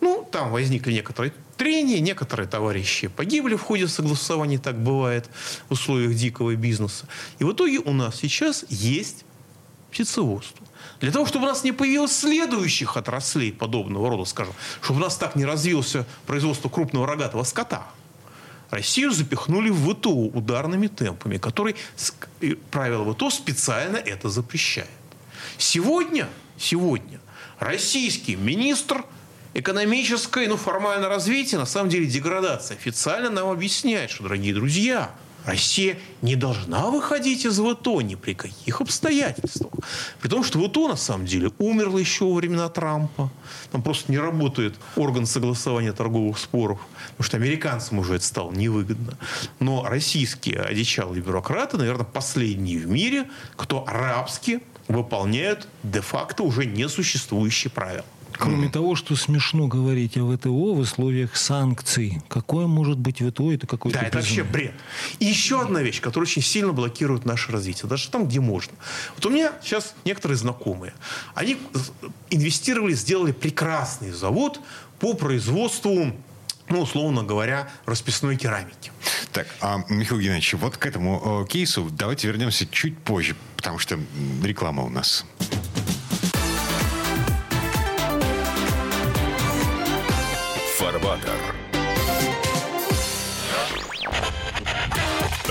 Ну, 0.00 0.28
там 0.30 0.50
возникли 0.50 0.92
некоторые 0.92 1.32
трения, 1.56 2.00
некоторые 2.00 2.48
товарищи 2.48 3.08
погибли 3.08 3.54
в 3.54 3.62
ходе 3.62 3.86
согласования, 3.86 4.58
так 4.58 4.82
бывает 4.82 5.30
в 5.68 5.72
условиях 5.72 6.14
дикого 6.14 6.54
бизнеса. 6.56 7.06
И 7.38 7.44
в 7.44 7.52
итоге 7.52 7.78
у 7.78 7.92
нас 7.92 8.16
сейчас 8.16 8.64
есть 8.68 9.24
птицеводство. 9.92 10.66
Для 11.00 11.12
того, 11.12 11.26
чтобы 11.26 11.44
у 11.44 11.48
нас 11.48 11.64
не 11.64 11.72
появилось 11.72 12.16
следующих 12.16 12.96
отраслей 12.96 13.52
подобного 13.52 14.08
рода, 14.08 14.24
скажем, 14.24 14.54
чтобы 14.80 15.00
у 15.00 15.02
нас 15.02 15.16
так 15.16 15.36
не 15.36 15.44
развился 15.44 16.06
производство 16.26 16.68
крупного 16.68 17.06
рогатого 17.06 17.44
скота, 17.44 17.86
Россию 18.70 19.10
запихнули 19.10 19.68
в 19.68 19.92
ВТО 19.92 20.10
ударными 20.10 20.86
темпами, 20.86 21.36
который 21.36 21.76
правило 22.70 23.12
ВТО 23.12 23.30
специально 23.30 23.96
это 23.96 24.30
запрещает. 24.30 24.88
Сегодня, 25.58 26.28
сегодня 26.56 27.20
российский 27.58 28.34
министр 28.34 29.04
экономическое, 29.54 30.48
ну, 30.48 30.56
формальное 30.56 31.08
развитие, 31.08 31.58
на 31.58 31.66
самом 31.66 31.90
деле 31.90 32.06
деградация, 32.06 32.76
официально 32.76 33.28
нам 33.28 33.50
объясняет, 33.50 34.10
что, 34.10 34.22
дорогие 34.22 34.54
друзья, 34.54 35.10
Россия 35.44 35.98
не 36.20 36.36
должна 36.36 36.86
выходить 36.86 37.44
из 37.44 37.58
ВТО 37.58 38.00
ни 38.00 38.14
при 38.14 38.34
каких 38.34 38.80
обстоятельствах. 38.80 39.72
При 40.20 40.28
том, 40.28 40.44
что 40.44 40.62
ВТО 40.66 40.88
на 40.88 40.96
самом 40.96 41.26
деле 41.26 41.50
умерло 41.58 41.98
еще 41.98 42.24
во 42.24 42.34
времена 42.34 42.68
Трампа. 42.68 43.30
Там 43.70 43.82
просто 43.82 44.12
не 44.12 44.18
работает 44.18 44.76
орган 44.96 45.26
согласования 45.26 45.92
торговых 45.92 46.38
споров, 46.38 46.80
потому 47.10 47.24
что 47.24 47.36
американцам 47.36 47.98
уже 47.98 48.16
это 48.16 48.24
стало 48.24 48.52
невыгодно. 48.52 49.18
Но 49.58 49.84
российские 49.84 50.60
одичалые 50.60 51.22
бюрократы, 51.22 51.76
наверное, 51.76 52.06
последние 52.06 52.78
в 52.78 52.86
мире, 52.86 53.28
кто 53.56 53.84
рабски 53.86 54.60
выполняют 54.88 55.68
де-факто 55.82 56.42
уже 56.42 56.66
несуществующие 56.66 57.70
правила. 57.70 58.04
Кроме 58.42 58.68
того, 58.68 58.96
что 58.96 59.14
смешно 59.14 59.68
говорить 59.68 60.16
о 60.16 60.36
ВТО 60.36 60.74
в 60.74 60.78
условиях 60.78 61.36
санкций. 61.36 62.20
Какое 62.28 62.66
может 62.66 62.98
быть 62.98 63.18
ВТО? 63.18 63.52
Это 63.52 63.66
какой-то 63.66 64.00
Да, 64.00 64.06
это 64.06 64.18
вообще 64.18 64.42
бред. 64.42 64.74
И 65.20 65.26
еще 65.26 65.60
одна 65.60 65.80
вещь, 65.80 66.00
которая 66.00 66.26
очень 66.26 66.42
сильно 66.42 66.72
блокирует 66.72 67.24
наше 67.24 67.52
развитие. 67.52 67.88
Даже 67.88 68.08
там, 68.10 68.26
где 68.26 68.40
можно. 68.40 68.72
Вот 69.14 69.24
у 69.26 69.30
меня 69.30 69.52
сейчас 69.62 69.94
некоторые 70.04 70.36
знакомые. 70.38 70.92
Они 71.34 71.56
инвестировали, 72.30 72.94
сделали 72.94 73.32
прекрасный 73.32 74.10
завод 74.10 74.60
по 74.98 75.14
производству 75.14 76.12
ну, 76.68 76.80
условно 76.80 77.22
говоря, 77.22 77.68
расписной 77.84 78.36
керамики. 78.36 78.92
Так, 79.32 79.46
а, 79.60 79.84
Михаил 79.88 80.20
Геннадьевич, 80.20 80.54
вот 80.54 80.78
к 80.78 80.86
этому 80.86 81.44
э, 81.44 81.48
кейсу 81.48 81.90
давайте 81.90 82.28
вернемся 82.28 82.66
чуть 82.66 82.96
позже, 82.98 83.36
потому 83.56 83.78
что 83.78 83.98
реклама 84.42 84.82
у 84.82 84.88
нас. 84.88 85.26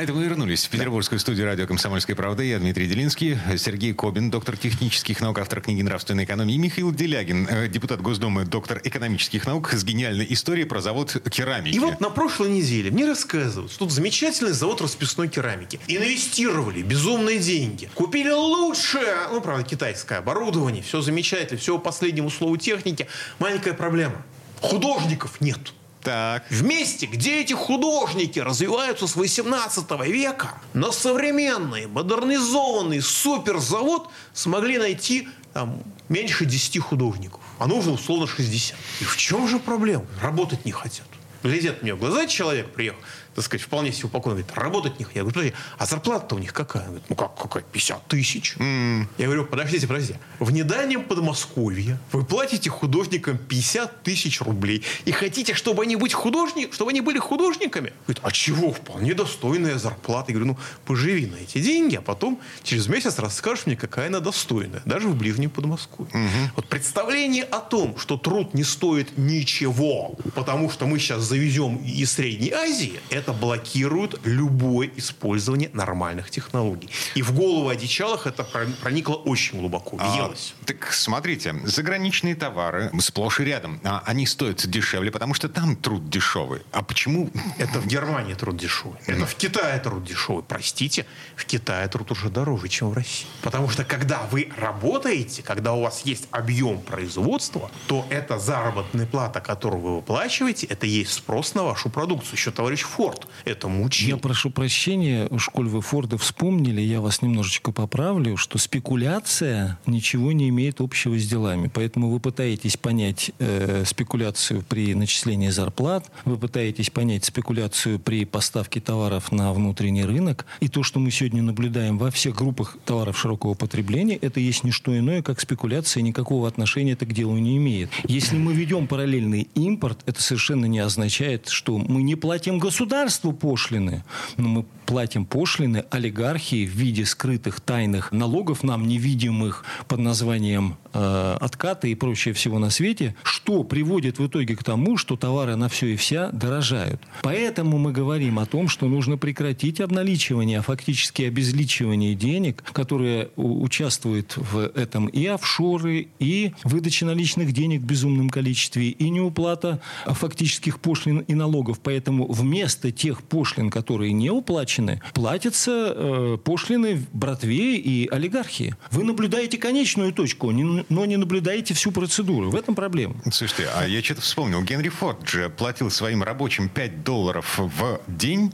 Это 0.00 0.14
мы 0.14 0.24
вернулись 0.24 0.64
в 0.64 0.70
петербургскую 0.70 1.18
студию 1.18 1.44
радио 1.44 1.66
«Комсомольская 1.66 2.16
правда». 2.16 2.42
Я 2.42 2.58
Дмитрий 2.58 2.86
Делинский, 2.86 3.36
Сергей 3.58 3.92
Кобин, 3.92 4.30
доктор 4.30 4.56
технических 4.56 5.20
наук, 5.20 5.38
автор 5.40 5.60
книги 5.60 5.82
«Нравственная 5.82 6.24
экономия», 6.24 6.54
и 6.54 6.58
Михаил 6.58 6.90
Делягин, 6.90 7.46
э, 7.46 7.68
депутат 7.68 8.00
Госдумы, 8.00 8.46
доктор 8.46 8.80
экономических 8.82 9.44
наук 9.44 9.74
с 9.74 9.84
гениальной 9.84 10.26
историей 10.30 10.64
про 10.64 10.80
завод 10.80 11.18
керамики. 11.30 11.76
И 11.76 11.78
вот 11.78 12.00
на 12.00 12.08
прошлой 12.08 12.48
неделе 12.48 12.90
мне 12.90 13.04
рассказывают, 13.04 13.72
что 13.72 13.80
тут 13.80 13.92
замечательный 13.92 14.52
завод 14.52 14.80
расписной 14.80 15.28
керамики. 15.28 15.78
Инвестировали 15.86 16.80
безумные 16.80 17.38
деньги. 17.38 17.90
Купили 17.94 18.30
лучшее, 18.30 19.28
ну, 19.30 19.42
правда, 19.42 19.64
китайское 19.64 20.20
оборудование. 20.20 20.82
Все 20.82 21.02
замечательно, 21.02 21.60
все 21.60 21.76
по 21.76 21.84
последнему 21.84 22.30
слову 22.30 22.56
техники. 22.56 23.06
Маленькая 23.38 23.74
проблема. 23.74 24.24
Художников 24.62 25.42
нет. 25.42 25.74
Так. 26.02 26.44
В 26.50 26.62
где 26.62 27.40
эти 27.40 27.52
художники 27.52 28.38
развиваются 28.38 29.06
с 29.06 29.16
18 29.16 29.90
века, 30.08 30.54
на 30.72 30.92
современный, 30.92 31.86
модернизованный 31.86 33.02
суперзавод 33.02 34.08
смогли 34.32 34.78
найти 34.78 35.28
там, 35.52 35.82
меньше 36.08 36.46
10 36.46 36.78
художников. 36.78 37.40
А 37.58 37.66
нужно 37.66 37.92
условно 37.92 38.26
60. 38.26 38.76
И 39.00 39.04
в 39.04 39.16
чем 39.16 39.46
же 39.46 39.58
проблема? 39.58 40.06
Работать 40.22 40.64
не 40.64 40.72
хотят. 40.72 41.06
Глядят 41.42 41.82
мне 41.82 41.94
в 41.94 41.98
глаза, 41.98 42.26
человек 42.26 42.70
приехал, 42.70 42.98
так 43.34 43.44
сказать, 43.44 43.64
вполне 43.64 43.92
себе 43.92 44.06
упакован, 44.06 44.38
говорит, 44.38 44.52
работать 44.56 44.98
не 44.98 45.06
Я 45.14 45.22
говорю, 45.22 45.34
подожди, 45.34 45.54
а 45.78 45.86
зарплата-то 45.86 46.34
у 46.34 46.38
них 46.38 46.52
какая? 46.52 46.82
Он 46.82 46.88
говорит, 46.88 47.04
ну 47.08 47.16
как, 47.16 47.36
какая? 47.36 47.62
50 47.62 48.06
тысяч. 48.08 48.56
Mm. 48.56 49.06
Я 49.18 49.26
говорю, 49.26 49.44
подождите, 49.44 49.86
подождите. 49.86 50.18
В 50.38 50.50
недальнем 50.50 51.04
Подмосковье 51.04 51.98
вы 52.12 52.24
платите 52.24 52.70
художникам 52.70 53.38
50 53.38 54.02
тысяч 54.02 54.40
рублей 54.40 54.82
и 55.04 55.12
хотите, 55.12 55.54
чтобы 55.54 55.84
они, 55.84 55.96
быть 55.96 56.12
художник, 56.12 56.74
чтобы 56.74 56.90
они 56.90 57.00
были 57.00 57.18
художниками? 57.18 57.92
Говорит, 58.06 58.22
а 58.22 58.32
чего? 58.32 58.72
Вполне 58.72 59.14
достойная 59.14 59.78
зарплата. 59.78 60.32
Я 60.32 60.38
говорю, 60.38 60.52
ну, 60.52 60.58
поживи 60.84 61.26
на 61.26 61.36
эти 61.36 61.58
деньги, 61.58 61.96
а 61.96 62.02
потом 62.02 62.40
через 62.62 62.88
месяц 62.88 63.18
расскажешь 63.18 63.66
мне, 63.66 63.76
какая 63.76 64.08
она 64.08 64.20
достойная. 64.20 64.82
Даже 64.84 65.08
в 65.08 65.16
ближнем 65.16 65.50
Подмосковье. 65.50 66.12
Mm-hmm. 66.12 66.50
Вот 66.56 66.66
представление 66.68 67.44
о 67.44 67.60
том, 67.60 67.98
что 67.98 68.16
труд 68.16 68.54
не 68.54 68.64
стоит 68.64 69.16
ничего, 69.16 70.16
потому 70.34 70.70
что 70.70 70.86
мы 70.86 70.98
сейчас 70.98 71.22
завезем 71.22 71.76
из 71.76 72.12
Средней 72.12 72.50
Азии, 72.50 73.00
это 73.10 73.19
блокирует 73.28 74.20
любое 74.24 74.90
использование 74.96 75.70
нормальных 75.72 76.30
технологий. 76.30 76.90
И 77.14 77.22
в 77.22 77.32
голову 77.32 77.68
одичалых 77.68 78.26
это 78.26 78.44
проникло 78.82 79.14
очень 79.14 79.58
глубоко, 79.58 79.96
въелось. 79.96 80.54
А, 80.62 80.66
так 80.66 80.92
смотрите, 80.92 81.54
заграничные 81.64 82.34
товары 82.34 82.90
сплошь 83.00 83.40
и 83.40 83.44
рядом, 83.44 83.80
а 83.84 84.02
они 84.06 84.26
стоят 84.26 84.66
дешевле, 84.66 85.10
потому 85.10 85.34
что 85.34 85.48
там 85.48 85.76
труд 85.76 86.08
дешевый. 86.08 86.62
А 86.72 86.82
почему? 86.82 87.30
Это 87.58 87.80
в 87.80 87.86
Германии 87.86 88.34
труд 88.34 88.56
дешевый. 88.56 88.98
Это 89.06 89.26
в 89.26 89.34
Китае 89.34 89.78
труд 89.80 90.04
дешевый. 90.04 90.42
Простите, 90.42 91.06
в 91.36 91.44
Китае 91.44 91.88
труд 91.88 92.10
уже 92.10 92.30
дороже, 92.30 92.68
чем 92.68 92.90
в 92.90 92.94
России. 92.94 93.26
Потому 93.42 93.68
что 93.68 93.84
когда 93.84 94.22
вы 94.30 94.50
работаете, 94.56 95.42
когда 95.42 95.72
у 95.72 95.82
вас 95.82 96.02
есть 96.04 96.28
объем 96.30 96.80
производства, 96.80 97.70
то 97.86 98.06
эта 98.10 98.38
заработная 98.38 99.06
плата, 99.06 99.40
которую 99.40 99.80
вы 99.80 99.96
выплачиваете, 99.96 100.66
это 100.66 100.86
есть 100.86 101.12
спрос 101.12 101.54
на 101.54 101.64
вашу 101.64 101.90
продукцию. 101.90 102.34
Еще 102.34 102.50
товарищ 102.50 102.82
Форд 102.82 103.09
Форд 103.10 103.26
это 103.44 103.68
мучил. 103.68 104.08
Я 104.08 104.16
прошу 104.16 104.50
прощения, 104.50 105.28
школь 105.38 105.68
вы 105.68 105.80
Форда 105.80 106.18
вспомнили, 106.18 106.80
я 106.80 107.00
вас 107.00 107.22
немножечко 107.22 107.72
поправлю, 107.72 108.36
что 108.36 108.58
спекуляция 108.58 109.78
ничего 109.86 110.32
не 110.32 110.48
имеет 110.48 110.80
общего 110.80 111.18
с 111.18 111.26
делами. 111.26 111.70
Поэтому 111.72 112.10
вы 112.10 112.20
пытаетесь 112.20 112.76
понять 112.76 113.32
э, 113.38 113.84
спекуляцию 113.86 114.62
при 114.68 114.94
начислении 114.94 115.48
зарплат, 115.48 116.10
вы 116.24 116.36
пытаетесь 116.36 116.90
понять 116.90 117.24
спекуляцию 117.24 117.98
при 117.98 118.24
поставке 118.24 118.80
товаров 118.80 119.32
на 119.32 119.52
внутренний 119.52 120.04
рынок. 120.04 120.46
И 120.60 120.68
то, 120.68 120.82
что 120.82 121.00
мы 121.00 121.10
сегодня 121.10 121.42
наблюдаем 121.42 121.98
во 121.98 122.10
всех 122.10 122.36
группах 122.36 122.76
товаров 122.84 123.18
широкого 123.18 123.54
потребления, 123.54 124.16
это 124.16 124.40
есть 124.40 124.64
не 124.64 124.70
что 124.70 124.96
иное, 124.96 125.22
как 125.22 125.40
спекуляция, 125.40 126.02
никакого 126.02 126.46
отношения 126.46 126.92
это 126.92 127.06
к 127.06 127.12
делу 127.12 127.36
не 127.38 127.56
имеет. 127.56 127.90
Если 128.04 128.36
мы 128.36 128.52
ведем 128.52 128.86
параллельный 128.86 129.48
импорт, 129.54 130.00
это 130.06 130.22
совершенно 130.22 130.66
не 130.66 130.78
означает, 130.78 131.48
что 131.48 131.78
мы 131.78 132.02
не 132.02 132.14
платим 132.14 132.58
государству 132.58 132.99
государству 133.00 133.32
пошлины, 133.32 134.04
но 134.36 134.48
мы 134.48 134.64
платим 134.90 135.24
пошлины 135.24 135.84
олигархии 135.90 136.66
в 136.66 136.70
виде 136.70 137.06
скрытых 137.06 137.60
тайных 137.60 138.10
налогов, 138.10 138.64
нам 138.64 138.88
невидимых 138.88 139.64
под 139.86 140.00
названием 140.00 140.76
э, 140.92 141.36
откаты 141.40 141.92
и 141.92 141.94
прочее 141.94 142.34
всего 142.34 142.58
на 142.58 142.70
свете, 142.70 143.14
что 143.22 143.62
приводит 143.62 144.18
в 144.18 144.26
итоге 144.26 144.56
к 144.56 144.64
тому, 144.64 144.96
что 144.96 145.16
товары 145.16 145.54
на 145.54 145.68
все 145.68 145.94
и 145.94 145.96
вся 145.96 146.30
дорожают. 146.32 147.00
Поэтому 147.22 147.78
мы 147.78 147.92
говорим 147.92 148.40
о 148.40 148.46
том, 148.46 148.68
что 148.68 148.86
нужно 148.86 149.16
прекратить 149.16 149.80
обналичивание, 149.80 150.58
а 150.58 150.62
фактически 150.62 151.22
обезличивание 151.22 152.16
денег, 152.16 152.64
которые 152.72 153.30
участвуют 153.36 154.36
в 154.36 154.58
этом 154.58 155.06
и 155.06 155.24
офшоры, 155.26 156.08
и 156.18 156.52
выдача 156.64 157.06
наличных 157.06 157.52
денег 157.52 157.82
в 157.82 157.84
безумном 157.84 158.28
количестве, 158.28 158.88
и 158.88 159.08
неуплата 159.08 159.80
фактических 160.04 160.80
пошлин 160.80 161.18
и 161.18 161.34
налогов. 161.34 161.78
Поэтому 161.80 162.26
вместо 162.26 162.89
тех 162.92 163.22
пошлин, 163.22 163.70
которые 163.70 164.12
не 164.12 164.30
уплачены, 164.30 165.00
платятся 165.14 165.92
э, 165.94 166.38
пошлины 166.42 167.04
братве 167.12 167.76
и 167.76 168.08
олигархии. 168.08 168.76
Вы 168.90 169.04
наблюдаете 169.04 169.58
конечную 169.58 170.12
точку, 170.12 170.50
но 170.50 171.04
не 171.04 171.16
наблюдаете 171.16 171.74
всю 171.74 171.92
процедуру. 171.92 172.50
В 172.50 172.56
этом 172.56 172.74
проблема. 172.74 173.16
Слушайте, 173.30 173.68
а 173.74 173.86
я 173.86 174.02
что-то 174.02 174.22
вспомнил. 174.22 174.62
Генри 174.62 174.88
Форд 174.88 175.28
же 175.28 175.50
платил 175.50 175.90
своим 175.90 176.22
рабочим 176.22 176.68
5 176.68 177.04
долларов 177.04 177.58
в 177.58 178.00
день, 178.06 178.52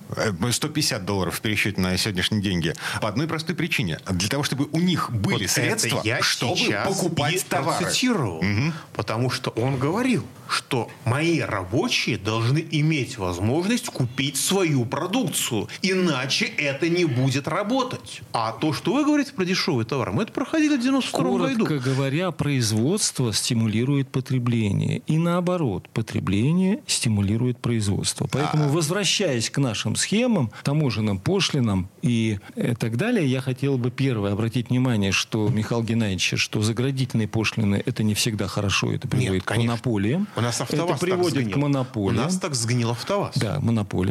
150 0.50 1.00
э, 1.02 1.04
долларов 1.04 1.36
в 1.36 1.40
пересчете 1.40 1.80
на 1.80 1.96
сегодняшние 1.96 2.42
деньги, 2.42 2.74
по 3.00 3.08
одной 3.08 3.26
простой 3.26 3.54
причине. 3.54 3.98
Для 4.10 4.28
того, 4.28 4.42
чтобы 4.42 4.68
у 4.72 4.78
них 4.78 5.10
были 5.10 5.44
вот 5.44 5.50
средства, 5.50 6.00
я 6.04 6.22
чтобы 6.22 6.56
покупать 6.84 7.46
товары. 7.48 7.84
Процитировал, 7.84 8.38
угу. 8.38 8.72
Потому 8.94 9.30
что 9.30 9.50
он 9.50 9.78
говорил, 9.78 10.24
что 10.48 10.88
мои 11.04 11.40
рабочие 11.40 12.18
должны 12.18 12.64
иметь 12.70 13.18
возможность 13.18 13.86
купить 13.86 14.25
свою 14.34 14.84
продукцию. 14.84 15.68
Иначе 15.82 16.46
это 16.46 16.88
не 16.88 17.04
будет 17.04 17.48
работать. 17.48 18.22
А 18.32 18.52
то, 18.52 18.72
что 18.72 18.94
вы 18.94 19.04
говорите 19.04 19.32
про 19.32 19.44
дешевый 19.44 19.84
товар, 19.84 20.12
мы 20.12 20.24
это 20.24 20.32
проходили 20.32 20.76
в 20.76 20.82
92 20.82 21.22
году. 21.22 21.66
Коротко 21.66 21.90
говоря, 21.90 22.30
производство 22.30 23.32
стимулирует 23.32 24.08
потребление. 24.08 25.02
И 25.06 25.18
наоборот, 25.18 25.88
потребление 25.90 26.80
стимулирует 26.86 27.58
производство. 27.58 28.28
Поэтому, 28.30 28.64
а... 28.64 28.68
возвращаясь 28.68 29.50
к 29.50 29.58
нашим 29.58 29.96
схемам, 29.96 30.50
таможенным 30.64 31.18
пошлинам 31.18 31.88
и 32.02 32.38
э, 32.54 32.74
так 32.78 32.96
далее, 32.96 33.26
я 33.26 33.40
хотел 33.40 33.78
бы 33.78 33.90
первое 33.90 34.32
обратить 34.32 34.70
внимание, 34.70 35.12
что, 35.12 35.48
Михаил 35.48 35.82
Геннадьевич, 35.82 36.34
что 36.36 36.62
заградительные 36.62 37.28
пошлины 37.28 37.82
это 37.84 38.02
не 38.02 38.14
всегда 38.14 38.46
хорошо, 38.46 38.92
это 38.92 39.08
приводит 39.08 39.32
Нет, 39.32 39.44
к 39.44 39.56
монополиям. 39.56 40.28
У 40.36 40.40
нас 40.40 40.60
автоваз 40.60 40.90
Это 40.90 40.98
приводит 40.98 41.52
к 41.52 41.56
монополиям. 41.56 42.22
У 42.22 42.24
нас 42.24 42.38
так 42.38 42.54
сгнил 42.54 42.90
автоваз. 42.90 43.36
Да, 43.36 43.58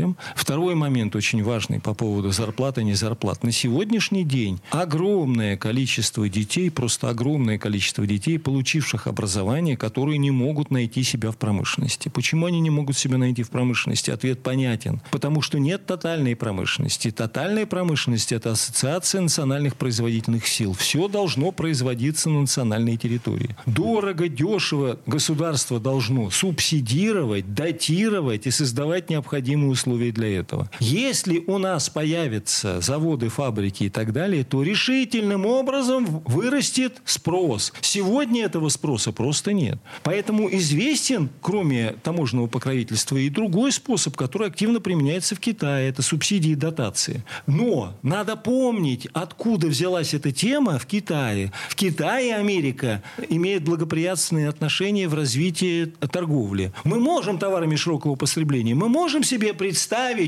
монополиям. 0.06 0.18
Второй 0.36 0.76
момент 0.76 1.16
очень 1.16 1.44
важный 1.44 1.80
по 1.80 1.94
поводу 1.94 2.32
зарплаты, 2.32 2.84
не 2.84 2.94
зарплат. 2.94 3.44
На 3.44 3.52
сегодняшний 3.52 4.24
день 4.24 4.60
огромное 4.70 5.58
количество 5.58 6.28
детей, 6.30 6.70
просто 6.70 7.10
огромное 7.10 7.58
количество 7.58 8.06
детей, 8.06 8.38
получивших 8.38 9.08
образование, 9.08 9.78
которые 9.78 10.18
не 10.18 10.32
могут 10.32 10.72
найти 10.72 11.04
себя 11.04 11.32
в 11.32 11.38
промышленности. 11.38 12.10
Почему 12.10 12.46
они 12.46 12.60
не 12.60 12.70
могут 12.70 12.98
себя 12.98 13.18
найти 13.18 13.44
в 13.44 13.50
промышленности? 13.50 14.12
Ответ 14.12 14.44
понятен. 14.44 15.02
Потому 15.12 15.42
что 15.42 15.60
нет 15.60 15.86
тотальной 15.86 16.36
промышленности. 16.36 17.12
Тотальная 17.12 17.66
промышленность– 17.66 18.32
это 18.32 18.52
ассоциация 18.52 19.22
национальных 19.22 19.76
производительных 19.76 20.48
сил. 20.48 20.74
Все 20.74 21.08
должно 21.08 21.52
производиться 21.52 22.30
на 22.30 22.42
национальной 22.42 22.98
территории. 22.98 23.56
Дорого, 23.66 24.28
дешево 24.28 25.00
государство 25.06 25.80
должно 25.80 26.30
субсидировать, 26.30 27.54
датировать 27.54 28.48
и 28.48 28.52
создавать 28.52 29.10
необходимые 29.10 29.72
условия 29.72 29.95
для 29.98 30.40
этого. 30.40 30.70
Если 30.80 31.44
у 31.48 31.58
нас 31.58 31.90
появятся 31.90 32.82
заводы, 32.82 33.30
фабрики 33.30 33.86
и 33.86 33.90
так 33.90 34.14
далее, 34.14 34.44
то 34.44 34.64
решительным 34.64 35.46
образом 35.46 36.22
вырастет 36.26 37.02
спрос. 37.06 37.74
Сегодня 37.82 38.46
этого 38.46 38.70
спроса 38.70 39.12
просто 39.12 39.54
нет. 39.54 39.78
Поэтому 40.04 40.50
известен, 40.56 41.30
кроме 41.42 41.96
таможенного 42.04 42.48
покровительства, 42.48 43.18
и 43.18 43.30
другой 43.30 43.72
способ, 43.72 44.16
который 44.16 44.48
активно 44.48 44.80
применяется 44.80 45.36
в 45.36 45.40
Китае. 45.40 45.90
Это 45.90 46.02
субсидии 46.02 46.52
и 46.52 46.56
дотации. 46.56 47.24
Но 47.48 47.96
надо 48.02 48.36
помнить, 48.36 49.08
откуда 49.14 49.68
взялась 49.68 50.14
эта 50.14 50.32
тема 50.32 50.78
в 50.80 50.86
Китае. 50.86 51.52
В 51.70 51.76
Китае 51.76 52.36
Америка 52.36 53.02
имеет 53.30 53.64
благоприятственные 53.64 54.50
отношения 54.50 55.08
в 55.08 55.14
развитии 55.14 55.86
торговли. 56.12 56.72
Мы 56.84 57.00
можем 57.00 57.38
товарами 57.38 57.76
широкого 57.76 58.16
потребления, 58.16 58.76
мы 58.76 58.90
можем 58.90 59.24
себе 59.24 59.54
представить 59.54 59.85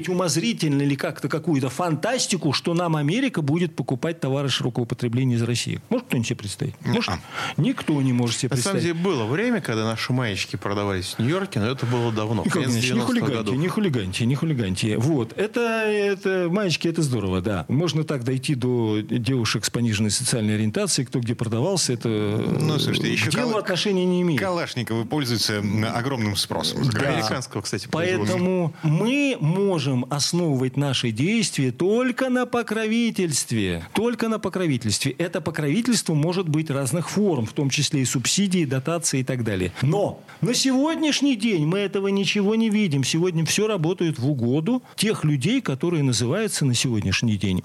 умозрительно 0.09 0.81
или 0.81 0.95
как-то 0.95 1.29
какую-то 1.29 1.69
фантастику, 1.69 2.53
что 2.53 2.73
нам 2.73 2.95
Америка 2.95 3.41
будет 3.41 3.75
покупать 3.75 4.19
товары 4.19 4.49
широкого 4.49 4.85
потребления 4.85 5.35
из 5.35 5.41
России. 5.41 5.81
Может 5.89 6.07
кто-нибудь 6.07 6.27
себе 6.27 6.37
представить? 6.37 6.75
Может? 6.85 7.13
Никто 7.57 8.01
не 8.01 8.13
может 8.13 8.37
себе 8.37 8.49
представить. 8.49 8.75
На 8.75 8.81
самом 8.81 8.97
деле 8.97 9.05
было 9.05 9.25
время, 9.25 9.61
когда 9.61 9.85
наши 9.85 10.13
маечки 10.13 10.55
продавались 10.55 11.15
в 11.17 11.19
Нью-Йорке, 11.19 11.59
но 11.59 11.67
это 11.67 11.85
было 11.85 12.11
давно. 12.11 12.43
Николай 12.45 12.67
не 12.67 12.99
хулиганьте, 12.99 13.35
годов. 13.37 13.55
не 13.55 13.67
хулиганьте, 13.67 14.25
не 14.25 14.35
хулиганьте. 14.35 14.97
Вот. 14.97 15.33
Это, 15.37 15.61
это 15.61 16.47
маечки, 16.49 16.87
это 16.87 17.01
здорово, 17.01 17.41
да. 17.41 17.65
Можно 17.67 18.03
так 18.03 18.23
дойти 18.23 18.55
до 18.55 19.01
девушек 19.01 19.65
с 19.65 19.69
пониженной 19.69 20.11
социальной 20.11 20.55
ориентацией, 20.55 21.05
кто 21.05 21.19
где 21.19 21.35
продавался, 21.35 21.93
это 21.93 22.09
ну, 22.09 22.77
слушайте, 22.79 23.11
еще 23.11 23.29
делу 23.31 23.51
кал... 23.51 23.59
отношения 23.59 24.05
не 24.05 24.21
имеет. 24.21 24.39
Калашниковы 24.39 25.05
пользуются 25.05 25.63
огромным 25.93 26.35
спросом. 26.35 26.87
Да. 26.89 27.09
Американского, 27.09 27.61
кстати, 27.61 27.87
Поэтому 27.91 28.73
мы 28.83 29.36
можем 29.39 30.05
основывать 30.09 30.77
наши 30.77 31.11
действия 31.11 31.71
только 31.71 32.29
на 32.29 32.45
покровительстве. 32.45 33.87
Только 33.93 34.29
на 34.29 34.39
покровительстве. 34.39 35.13
Это 35.17 35.41
покровительство 35.41 36.13
может 36.13 36.49
быть 36.49 36.69
разных 36.69 37.09
форм, 37.09 37.45
в 37.45 37.53
том 37.53 37.69
числе 37.69 38.01
и 38.01 38.05
субсидии, 38.05 38.65
дотации 38.65 39.19
и 39.19 39.23
так 39.23 39.43
далее. 39.43 39.71
Но 39.81 40.21
на 40.41 40.53
сегодняшний 40.53 41.35
день 41.35 41.65
мы 41.65 41.79
этого 41.79 42.07
ничего 42.07 42.55
не 42.55 42.69
видим. 42.69 43.03
Сегодня 43.03 43.45
все 43.45 43.67
работает 43.67 44.19
в 44.19 44.29
угоду 44.29 44.83
тех 44.95 45.23
людей, 45.23 45.61
которые 45.61 46.03
называются 46.03 46.65
на 46.65 46.73
сегодняшний 46.73 47.37
день 47.37 47.63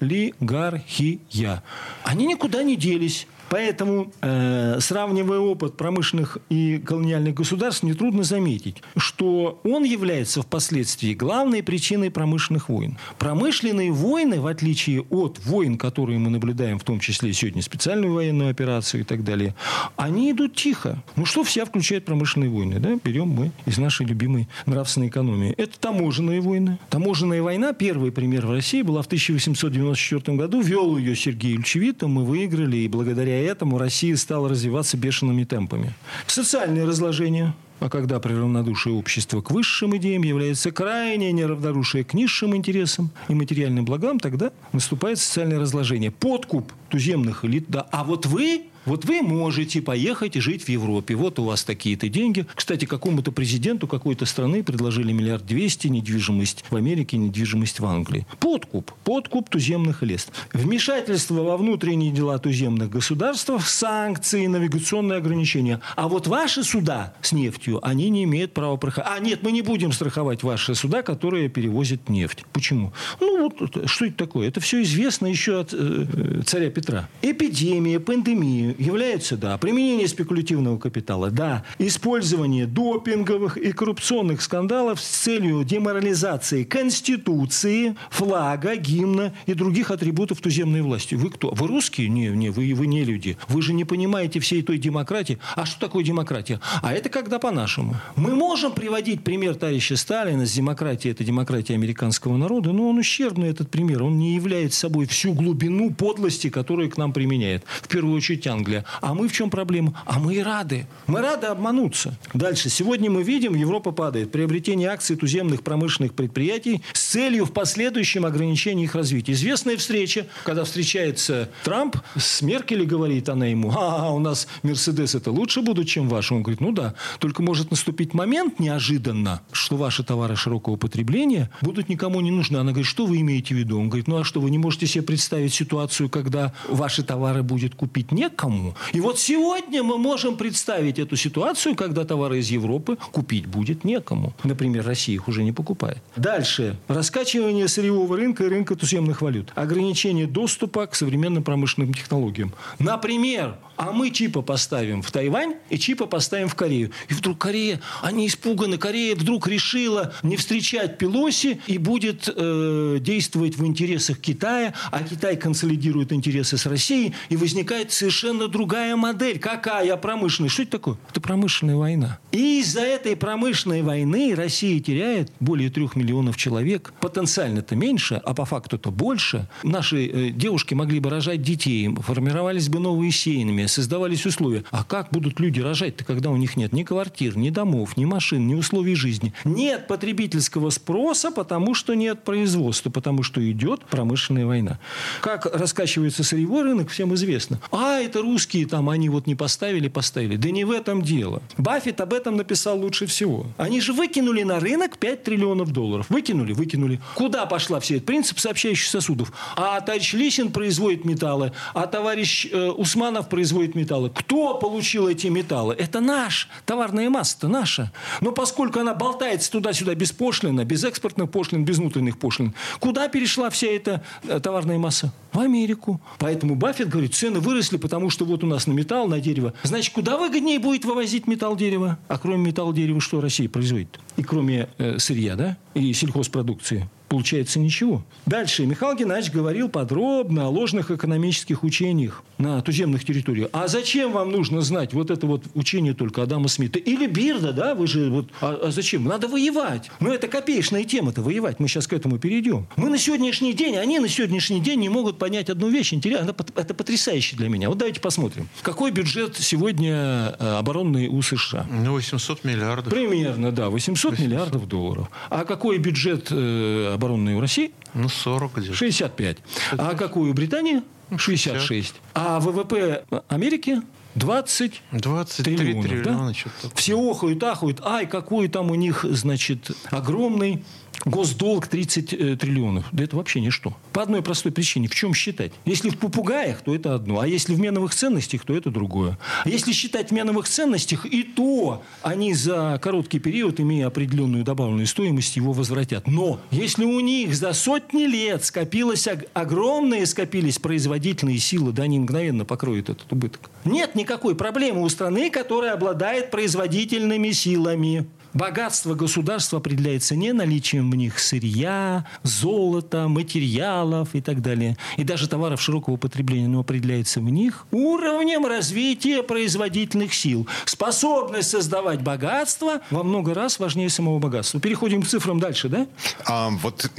олигархия. 0.00 1.62
Они 2.04 2.26
никуда 2.26 2.62
не 2.62 2.76
делись. 2.76 3.26
Поэтому, 3.52 4.10
э, 4.22 4.78
сравнивая 4.80 5.38
опыт 5.38 5.76
промышленных 5.76 6.38
и 6.48 6.78
колониальных 6.78 7.34
государств, 7.34 7.82
нетрудно 7.82 8.22
заметить, 8.22 8.82
что 8.96 9.60
он 9.62 9.84
является 9.84 10.40
впоследствии 10.40 11.12
главной 11.12 11.62
причиной 11.62 12.10
промышленных 12.10 12.70
войн. 12.70 12.96
Промышленные 13.18 13.92
войны, 13.92 14.40
в 14.40 14.46
отличие 14.46 15.02
от 15.02 15.38
войн, 15.44 15.76
которые 15.76 16.18
мы 16.18 16.30
наблюдаем, 16.30 16.78
в 16.78 16.84
том 16.84 16.98
числе 16.98 17.34
сегодня 17.34 17.60
специальную 17.60 18.14
военную 18.14 18.50
операцию 18.50 19.02
и 19.02 19.04
так 19.04 19.22
далее, 19.22 19.54
они 19.96 20.30
идут 20.30 20.54
тихо. 20.54 21.02
Ну 21.16 21.26
что 21.26 21.44
вся 21.44 21.66
включает 21.66 22.06
промышленные 22.06 22.48
войны? 22.48 22.80
Да? 22.80 22.98
Берем 23.04 23.28
мы 23.28 23.52
из 23.66 23.76
нашей 23.76 24.06
любимой 24.06 24.48
нравственной 24.64 25.08
экономии. 25.08 25.52
Это 25.58 25.78
таможенные 25.78 26.40
войны. 26.40 26.78
Таможенная 26.88 27.42
война, 27.42 27.74
первый 27.74 28.12
пример 28.12 28.46
в 28.46 28.50
России, 28.50 28.80
была 28.80 29.02
в 29.02 29.06
1894 29.06 30.38
году. 30.38 30.62
Вел 30.62 30.96
ее 30.96 31.14
Сергей 31.14 31.54
Ильчевитов, 31.54 32.08
мы 32.08 32.24
выиграли, 32.24 32.78
и 32.78 32.88
благодаря 32.88 33.41
этому 33.42 33.78
Россия 33.78 34.16
стала 34.16 34.48
развиваться 34.48 34.96
бешеными 34.96 35.44
темпами. 35.44 35.94
Социальное 36.26 36.86
разложение. 36.86 37.54
А 37.80 37.88
когда 37.88 38.20
при 38.20 38.32
равнодушии 38.32 38.90
общества 38.90 39.40
к 39.40 39.50
высшим 39.50 39.96
идеям 39.96 40.22
является 40.22 40.70
крайнее 40.70 41.32
неравнодушие 41.32 42.04
к 42.04 42.14
низшим 42.14 42.54
интересам 42.54 43.10
и 43.28 43.34
материальным 43.34 43.84
благам, 43.84 44.20
тогда 44.20 44.52
наступает 44.72 45.18
социальное 45.18 45.58
разложение. 45.58 46.12
Подкуп 46.12 46.72
туземных 46.90 47.44
элит. 47.44 47.64
Да. 47.68 47.88
А 47.90 48.04
вот 48.04 48.26
вы 48.26 48.66
вот 48.84 49.04
вы 49.04 49.22
можете 49.22 49.80
поехать 49.80 50.36
и 50.36 50.40
жить 50.40 50.64
в 50.64 50.68
Европе. 50.68 51.14
Вот 51.14 51.38
у 51.38 51.44
вас 51.44 51.64
такие-то 51.64 52.08
деньги. 52.08 52.46
Кстати, 52.54 52.84
какому-то 52.84 53.32
президенту 53.32 53.86
какой-то 53.86 54.26
страны 54.26 54.62
предложили 54.62 55.12
миллиард 55.12 55.46
двести 55.46 55.88
недвижимость 55.88 56.64
в 56.68 56.76
Америке, 56.76 57.16
недвижимость 57.16 57.80
в 57.80 57.86
Англии. 57.86 58.26
Подкуп. 58.40 58.92
Подкуп 59.04 59.50
туземных 59.50 60.02
лест. 60.02 60.32
Вмешательство 60.52 61.42
во 61.42 61.56
внутренние 61.56 62.12
дела 62.12 62.38
туземных 62.38 62.90
государств, 62.90 63.50
санкции, 63.64 64.46
навигационные 64.46 65.18
ограничения. 65.18 65.80
А 65.96 66.08
вот 66.08 66.26
ваши 66.26 66.64
суда 66.64 67.14
с 67.22 67.32
нефтью, 67.32 67.78
они 67.86 68.10
не 68.10 68.24
имеют 68.24 68.52
права 68.52 68.76
проходить. 68.76 69.10
А 69.10 69.18
нет, 69.20 69.42
мы 69.42 69.52
не 69.52 69.62
будем 69.62 69.92
страховать 69.92 70.42
ваши 70.42 70.74
суда, 70.74 71.02
которые 71.02 71.48
перевозят 71.48 72.08
нефть. 72.08 72.44
Почему? 72.52 72.92
Ну, 73.20 73.50
вот 73.58 73.88
что 73.88 74.06
это 74.06 74.16
такое? 74.16 74.48
Это 74.48 74.60
все 74.60 74.82
известно 74.82 75.26
еще 75.26 75.60
от 75.60 75.72
э, 75.72 76.42
царя 76.44 76.70
Петра. 76.70 77.08
Эпидемия, 77.22 78.00
пандемия, 78.00 78.71
являются, 78.78 79.36
да. 79.36 79.58
Применение 79.58 80.08
спекулятивного 80.08 80.78
капитала, 80.78 81.30
да. 81.30 81.64
Использование 81.78 82.66
допинговых 82.66 83.56
и 83.56 83.72
коррупционных 83.72 84.42
скандалов 84.42 85.00
с 85.00 85.06
целью 85.06 85.64
деморализации 85.64 86.64
Конституции, 86.64 87.96
флага, 88.10 88.76
гимна 88.76 89.34
и 89.46 89.54
других 89.54 89.90
атрибутов 89.90 90.40
туземной 90.40 90.82
власти. 90.82 91.14
Вы 91.14 91.30
кто? 91.30 91.50
Вы 91.50 91.66
русские? 91.66 92.08
Не, 92.08 92.28
не, 92.28 92.50
вы, 92.50 92.72
вы 92.74 92.86
не 92.86 93.04
люди. 93.04 93.36
Вы 93.48 93.62
же 93.62 93.72
не 93.72 93.84
понимаете 93.84 94.40
всей 94.40 94.62
той 94.62 94.78
демократии. 94.78 95.38
А 95.56 95.66
что 95.66 95.80
такое 95.80 96.04
демократия? 96.04 96.60
А 96.82 96.92
это 96.92 97.08
когда 97.08 97.38
по-нашему. 97.38 97.96
Мы 98.16 98.34
можем 98.34 98.72
приводить 98.72 99.24
пример 99.24 99.54
товарища 99.54 99.96
Сталина 99.96 100.46
с 100.46 100.52
демократией, 100.52 101.12
это 101.12 101.24
демократия 101.24 101.74
американского 101.74 102.36
народа, 102.36 102.72
но 102.72 102.88
он 102.88 102.98
ущербный, 102.98 103.48
этот 103.48 103.70
пример. 103.70 104.02
Он 104.02 104.18
не 104.18 104.34
является 104.34 104.80
собой 104.80 105.06
всю 105.06 105.32
глубину 105.32 105.90
подлости, 105.90 106.50
которую 106.50 106.90
к 106.90 106.96
нам 106.96 107.12
применяет. 107.12 107.64
В 107.82 107.88
первую 107.88 108.16
очередь 108.16 108.46
Англия 108.46 108.61
Англия. 108.62 108.84
А 109.00 109.12
мы 109.14 109.28
в 109.28 109.32
чем 109.32 109.50
проблема? 109.50 110.00
А 110.06 110.20
мы 110.20 110.36
и 110.36 110.42
рады. 110.42 110.86
Мы 111.08 111.20
рады 111.20 111.48
обмануться. 111.48 112.16
Дальше. 112.32 112.68
Сегодня 112.68 113.10
мы 113.10 113.24
видим, 113.24 113.54
Европа 113.54 113.90
падает. 113.90 114.30
Приобретение 114.30 114.88
акций 114.88 115.16
туземных 115.16 115.62
промышленных 115.62 116.14
предприятий 116.14 116.82
с 116.92 117.00
целью 117.00 117.44
в 117.44 117.52
последующем 117.52 118.24
ограничения 118.24 118.84
их 118.84 118.94
развития. 118.94 119.32
Известная 119.32 119.76
встреча, 119.76 120.26
когда 120.44 120.62
встречается 120.62 121.50
Трамп 121.64 121.96
с 122.16 122.40
Меркель 122.42 122.82
и 122.82 122.86
говорит 122.86 123.28
она 123.28 123.46
ему, 123.46 123.72
а, 123.76 124.12
у 124.12 124.20
нас 124.20 124.46
Мерседес 124.62 125.16
это 125.16 125.32
лучше 125.32 125.60
будут, 125.60 125.88
чем 125.88 126.08
ваши. 126.08 126.32
Он 126.34 126.42
говорит, 126.42 126.60
ну 126.60 126.70
да, 126.70 126.94
только 127.18 127.42
может 127.42 127.70
наступить 127.72 128.14
момент 128.14 128.60
неожиданно, 128.60 129.42
что 129.50 129.76
ваши 129.76 130.04
товары 130.04 130.36
широкого 130.36 130.76
потребления 130.76 131.50
будут 131.62 131.88
никому 131.88 132.20
не 132.20 132.30
нужны. 132.30 132.58
Она 132.58 132.70
говорит, 132.70 132.86
что 132.86 133.06
вы 133.06 133.20
имеете 133.20 133.54
в 133.54 133.58
виду? 133.58 133.80
Он 133.80 133.88
говорит, 133.88 134.06
ну 134.06 134.18
а 134.18 134.24
что, 134.24 134.40
вы 134.40 134.50
не 134.50 134.58
можете 134.58 134.86
себе 134.86 135.02
представить 135.02 135.52
ситуацию, 135.52 136.08
когда 136.08 136.52
ваши 136.68 137.02
товары 137.02 137.42
будет 137.42 137.74
купить 137.74 138.12
некому? 138.12 138.51
И 138.92 139.00
вот 139.00 139.18
сегодня 139.18 139.82
мы 139.82 139.98
можем 139.98 140.36
представить 140.36 140.98
эту 140.98 141.16
ситуацию, 141.16 141.74
когда 141.74 142.04
товары 142.04 142.38
из 142.38 142.50
Европы 142.50 142.98
купить 143.12 143.46
будет 143.46 143.84
некому. 143.84 144.32
Например, 144.44 144.84
Россия 144.84 145.14
их 145.14 145.28
уже 145.28 145.42
не 145.42 145.52
покупает. 145.52 145.98
Дальше. 146.16 146.76
Раскачивание 146.88 147.68
сырьевого 147.68 148.16
рынка 148.16 148.44
и 148.44 148.48
рынка 148.48 148.76
туземных 148.76 149.22
валют. 149.22 149.52
Ограничение 149.54 150.26
доступа 150.26 150.86
к 150.86 150.94
современным 150.94 151.42
промышленным 151.42 151.94
технологиям. 151.94 152.52
Например, 152.78 153.56
а 153.76 153.90
мы 153.90 154.10
чипа 154.10 154.42
поставим 154.42 155.02
в 155.02 155.10
Тайвань 155.10 155.54
и 155.68 155.78
чипа 155.78 156.06
поставим 156.06 156.48
в 156.48 156.54
Корею. 156.54 156.92
И 157.08 157.14
вдруг 157.14 157.38
Корея, 157.38 157.80
они 158.00 158.26
испуганы, 158.26 158.78
Корея 158.78 159.16
вдруг 159.16 159.48
решила 159.48 160.14
не 160.22 160.36
встречать 160.36 160.98
Пелоси 160.98 161.60
и 161.66 161.78
будет 161.78 162.28
э, 162.34 162.98
действовать 163.00 163.56
в 163.56 163.66
интересах 163.66 164.20
Китая, 164.20 164.74
а 164.90 165.02
Китай 165.02 165.36
консолидирует 165.36 166.12
интересы 166.12 166.58
с 166.58 166.66
Россией, 166.66 167.14
и 167.28 167.36
возникает 167.36 167.92
совершенно 167.92 168.41
другая 168.48 168.96
модель. 168.96 169.38
Какая 169.38 169.96
промышленная? 169.96 170.50
Что 170.50 170.62
это 170.62 170.72
такое? 170.72 170.96
Это 171.10 171.20
промышленная 171.20 171.76
война. 171.76 172.18
И 172.30 172.60
из-за 172.60 172.80
этой 172.80 173.16
промышленной 173.16 173.82
войны 173.82 174.34
Россия 174.34 174.80
теряет 174.80 175.32
более 175.40 175.70
трех 175.70 175.96
миллионов 175.96 176.36
человек. 176.36 176.92
Потенциально-то 177.00 177.76
меньше, 177.76 178.20
а 178.24 178.34
по 178.34 178.44
факту-то 178.44 178.90
больше. 178.90 179.48
Наши 179.62 180.06
э, 180.06 180.30
девушки 180.30 180.74
могли 180.74 181.00
бы 181.00 181.10
рожать 181.10 181.42
детей, 181.42 181.88
формировались 181.94 182.68
бы 182.68 182.78
новые 182.78 183.12
семьи, 183.12 183.66
создавались 183.66 184.26
условия. 184.26 184.64
А 184.70 184.84
как 184.84 185.10
будут 185.10 185.40
люди 185.40 185.60
рожать-то, 185.60 186.04
когда 186.04 186.30
у 186.30 186.36
них 186.36 186.56
нет 186.56 186.72
ни 186.72 186.82
квартир, 186.82 187.36
ни 187.36 187.50
домов, 187.50 187.96
ни 187.96 188.04
машин, 188.04 188.46
ни 188.46 188.54
условий 188.54 188.94
жизни? 188.94 189.32
Нет 189.44 189.86
потребительского 189.86 190.70
спроса, 190.70 191.30
потому 191.30 191.74
что 191.74 191.94
нет 191.94 192.24
производства, 192.24 192.90
потому 192.90 193.22
что 193.22 193.48
идет 193.50 193.84
промышленная 193.84 194.46
война. 194.46 194.78
Как 195.20 195.46
раскачивается 195.46 196.24
сырьевой 196.24 196.62
рынок, 196.62 196.90
всем 196.90 197.14
известно. 197.14 197.60
А, 197.70 198.00
это 198.00 198.22
русские 198.32 198.66
там, 198.66 198.88
они 198.88 199.10
вот 199.10 199.26
не 199.26 199.34
поставили, 199.34 199.88
поставили. 199.88 200.36
Да 200.36 200.50
не 200.50 200.64
в 200.64 200.70
этом 200.70 201.02
дело. 201.02 201.42
Баффет 201.58 202.00
об 202.00 202.14
этом 202.14 202.36
написал 202.36 202.78
лучше 202.78 203.06
всего. 203.06 203.46
Они 203.58 203.80
же 203.80 203.92
выкинули 203.92 204.42
на 204.42 204.58
рынок 204.58 204.96
5 204.96 205.22
триллионов 205.22 205.70
долларов. 205.70 206.06
Выкинули, 206.08 206.54
выкинули. 206.54 206.98
Куда 207.14 207.44
пошла 207.44 207.78
вся 207.78 207.96
эта 207.96 208.06
принцип 208.06 208.38
сообщающих 208.38 208.88
сосудов? 208.88 209.32
А 209.54 209.80
товарищ 209.80 210.14
Лисин 210.14 210.50
производит 210.50 211.04
металлы, 211.04 211.52
а 211.74 211.86
товарищ 211.86 212.46
э, 212.50 212.70
Усманов 212.70 213.28
производит 213.28 213.74
металлы. 213.74 214.08
Кто 214.08 214.54
получил 214.54 215.08
эти 215.08 215.26
металлы? 215.26 215.74
Это 215.78 216.00
наш. 216.00 216.48
Товарная 216.64 217.10
масса-то 217.10 217.48
наша. 217.48 217.92
Но 218.22 218.32
поскольку 218.32 218.80
она 218.80 218.94
болтается 218.94 219.50
туда-сюда 219.52 219.94
беспошлино, 219.94 220.64
без 220.64 220.84
экспортных 220.84 221.30
пошлин, 221.30 221.66
без 221.66 221.78
внутренних 221.78 222.18
пошлин, 222.18 222.54
куда 222.80 223.08
перешла 223.08 223.50
вся 223.50 223.66
эта 223.66 224.02
э, 224.24 224.40
товарная 224.40 224.78
масса? 224.78 225.12
В 225.32 225.40
Америку. 225.40 226.00
Поэтому 226.18 226.54
Баффет 226.54 226.88
говорит, 226.88 227.14
цены 227.14 227.40
выросли, 227.40 227.76
потому 227.76 228.08
что 228.10 228.21
вот 228.24 228.44
у 228.44 228.46
нас 228.46 228.66
на 228.66 228.72
металл, 228.72 229.08
на 229.08 229.20
дерево. 229.20 229.52
Значит, 229.62 229.92
куда 229.92 230.16
выгоднее 230.16 230.58
будет 230.58 230.84
вывозить 230.84 231.26
металл 231.26 231.56
дерева? 231.56 231.98
А 232.08 232.18
кроме 232.18 232.46
металл 232.46 232.72
дерева 232.72 233.00
что 233.00 233.20
Россия 233.20 233.48
производит? 233.48 233.98
И 234.16 234.22
кроме 234.22 234.68
э, 234.78 234.98
сырья, 234.98 235.36
да? 235.36 235.56
И 235.74 235.92
сельхозпродукции 235.92 236.88
получается 237.12 237.58
ничего. 237.58 238.02
Дальше 238.24 238.64
Михаил 238.64 238.96
Геннадьевич 238.96 239.34
говорил 239.34 239.68
подробно 239.68 240.46
о 240.46 240.48
ложных 240.48 240.90
экономических 240.90 241.62
учениях 241.62 242.24
на 242.38 242.62
туземных 242.62 243.04
территориях. 243.04 243.50
А 243.52 243.68
зачем 243.68 244.12
вам 244.12 244.30
нужно 244.32 244.62
знать 244.62 244.94
вот 244.94 245.10
это 245.10 245.26
вот 245.26 245.44
учение 245.52 245.92
только 245.92 246.22
Адама 246.22 246.48
Смита? 246.48 246.78
Или 246.78 247.06
Бирда, 247.06 247.52
да? 247.52 247.74
Вы 247.74 247.86
же 247.86 248.08
вот... 248.08 248.30
А, 248.40 248.58
а 248.62 248.70
зачем? 248.70 249.04
Надо 249.04 249.28
воевать. 249.28 249.90
Ну, 250.00 250.10
это 250.10 250.26
копеечная 250.26 250.84
тема-то, 250.84 251.20
воевать. 251.20 251.60
Мы 251.60 251.68
сейчас 251.68 251.86
к 251.86 251.92
этому 251.92 252.18
перейдем. 252.18 252.66
Мы 252.76 252.88
на 252.88 252.96
сегодняшний 252.96 253.52
день, 253.52 253.76
они 253.76 253.98
на 253.98 254.08
сегодняшний 254.08 254.60
день 254.60 254.80
не 254.80 254.88
могут 254.88 255.18
понять 255.18 255.50
одну 255.50 255.68
вещь. 255.68 255.92
Интересно, 255.92 256.34
это 256.56 256.72
потрясающе 256.72 257.36
для 257.36 257.50
меня. 257.50 257.68
Вот 257.68 257.76
давайте 257.76 258.00
посмотрим. 258.00 258.48
Какой 258.62 258.90
бюджет 258.90 259.36
сегодня 259.36 260.34
э, 260.38 260.56
оборонный 260.58 261.08
у 261.08 261.20
США? 261.20 261.66
Ну, 261.70 261.92
800 261.92 262.44
миллиардов. 262.44 262.90
Примерно, 262.90 263.52
да. 263.52 263.68
800, 263.68 264.12
800. 264.12 264.26
миллиардов 264.26 264.66
долларов. 264.66 265.10
А 265.28 265.44
какой 265.44 265.76
бюджет 265.76 266.28
э, 266.30 266.96
оборонной 267.02 267.34
у 267.34 267.40
России? 267.40 267.72
Ну, 267.94 268.08
40 268.08 268.54
где 268.54 268.72
65. 268.72 269.38
А 269.72 269.94
какую 269.94 270.30
у 270.30 270.34
Британии? 270.34 270.82
66. 271.16 271.66
60. 271.66 271.96
А 272.14 272.40
ВВП 272.40 273.04
Америки 273.28 273.82
20 274.14 274.82
23 274.92 275.56
триллионов. 275.56 275.86
триллиона. 275.86 276.32
Да? 276.62 276.68
Все 276.74 276.98
охают, 277.10 277.42
ахают. 277.42 277.80
Ай, 277.84 278.06
какой 278.06 278.48
там 278.48 278.70
у 278.70 278.74
них, 278.74 279.04
значит, 279.08 279.70
огромный 279.90 280.64
Госдолг 281.04 281.66
30 281.66 282.12
э, 282.12 282.36
триллионов. 282.36 282.86
Да 282.92 283.04
это 283.04 283.16
вообще 283.16 283.40
ничто. 283.40 283.76
По 283.92 284.02
одной 284.02 284.22
простой 284.22 284.52
причине. 284.52 284.88
В 284.88 284.94
чем 284.94 285.14
считать? 285.14 285.52
Если 285.64 285.90
в 285.90 285.98
попугаях, 285.98 286.62
то 286.62 286.74
это 286.74 286.94
одно. 286.94 287.20
А 287.20 287.26
если 287.26 287.54
в 287.54 287.60
меновых 287.60 287.94
ценностях, 287.94 288.44
то 288.44 288.54
это 288.54 288.70
другое. 288.70 289.18
А 289.44 289.48
если 289.48 289.72
считать 289.72 290.10
в 290.10 290.12
меновых 290.12 290.48
ценностях, 290.48 291.06
и 291.06 291.22
то 291.22 291.82
они 292.02 292.34
за 292.34 292.78
короткий 292.82 293.18
период, 293.18 293.58
имея 293.60 293.88
определенную 293.88 294.44
добавленную 294.44 294.86
стоимость, 294.86 295.36
его 295.36 295.52
возвратят. 295.52 296.06
Но 296.06 296.40
если 296.50 296.84
у 296.84 297.00
них 297.00 297.34
за 297.34 297.52
сотни 297.52 298.04
лет 298.04 298.44
скопилось 298.44 299.08
огромные 299.32 300.06
скопились 300.06 300.58
производительные 300.58 301.38
силы, 301.38 301.72
да 301.72 301.84
они 301.84 301.98
мгновенно 301.98 302.44
покроют 302.44 302.90
этот 302.90 303.10
убыток. 303.12 303.50
Нет 303.64 303.94
никакой 303.94 304.34
проблемы 304.34 304.82
у 304.82 304.88
страны, 304.88 305.30
которая 305.30 305.72
обладает 305.72 306.30
производительными 306.30 307.30
силами. 307.30 308.06
Богатство 308.34 308.94
государства 308.94 309.58
определяется 309.58 310.16
не 310.16 310.32
наличием 310.32 310.90
в 310.90 310.96
них 310.96 311.18
сырья, 311.18 312.06
золота, 312.22 313.08
материалов 313.08 314.10
и 314.14 314.22
так 314.22 314.40
далее. 314.40 314.76
И 314.96 315.04
даже 315.04 315.28
товаров 315.28 315.60
широкого 315.60 315.96
потребления, 315.96 316.48
но 316.48 316.60
определяется 316.60 317.20
в 317.20 317.28
них 317.28 317.66
уровнем 317.70 318.46
развития 318.46 319.22
производительных 319.22 320.14
сил. 320.14 320.48
Способность 320.64 321.50
создавать 321.50 322.02
богатство 322.02 322.80
во 322.90 323.02
много 323.02 323.34
раз 323.34 323.58
важнее 323.58 323.90
самого 323.90 324.18
богатства. 324.18 324.60
Переходим 324.60 325.02
к 325.02 325.06
цифрам 325.06 325.38
дальше, 325.38 325.68
да? 325.68 325.86
А, 326.26 326.48
вот 326.48 326.90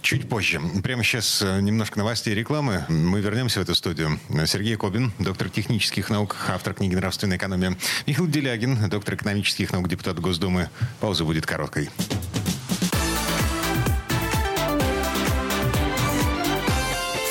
чуть 0.00 0.28
позже. 0.28 0.60
Прямо 0.82 1.04
сейчас 1.04 1.42
э, 1.42 1.60
немножко 1.60 1.98
новостей 1.98 2.32
и 2.32 2.36
рекламы. 2.36 2.84
Мы 2.88 3.20
вернемся 3.20 3.60
в 3.60 3.62
эту 3.62 3.74
студию. 3.74 4.18
Сергей 4.46 4.76
Кобин, 4.76 5.12
доктор 5.18 5.48
технических 5.50 6.10
наук, 6.10 6.36
автор 6.48 6.74
книги 6.74 6.94
«Нравственная 6.94 7.36
экономия». 7.36 7.76
Михаил 8.06 8.28
Делягин, 8.28 8.88
доктор 8.88 9.14
экономических 9.14 9.72
наук, 9.72 9.88
депутат 9.88 10.18
Госдумы 10.18 10.68
Пауза 11.00 11.24
будет 11.24 11.46
короткой. 11.46 11.90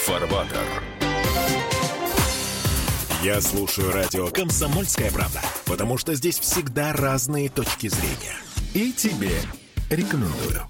Фарватер. 0.06 0.84
Я 3.24 3.42
слушаю 3.42 3.92
радио 3.92 4.30
«Комсомольская 4.30 5.12
правда», 5.12 5.42
потому 5.66 5.98
что 5.98 6.16
здесь 6.16 6.40
всегда 6.40 6.94
разные 6.94 7.50
точки 7.50 7.88
зрения. 7.88 8.38
И 8.74 8.94
тебе 8.94 9.42
рекомендую. 9.90 10.68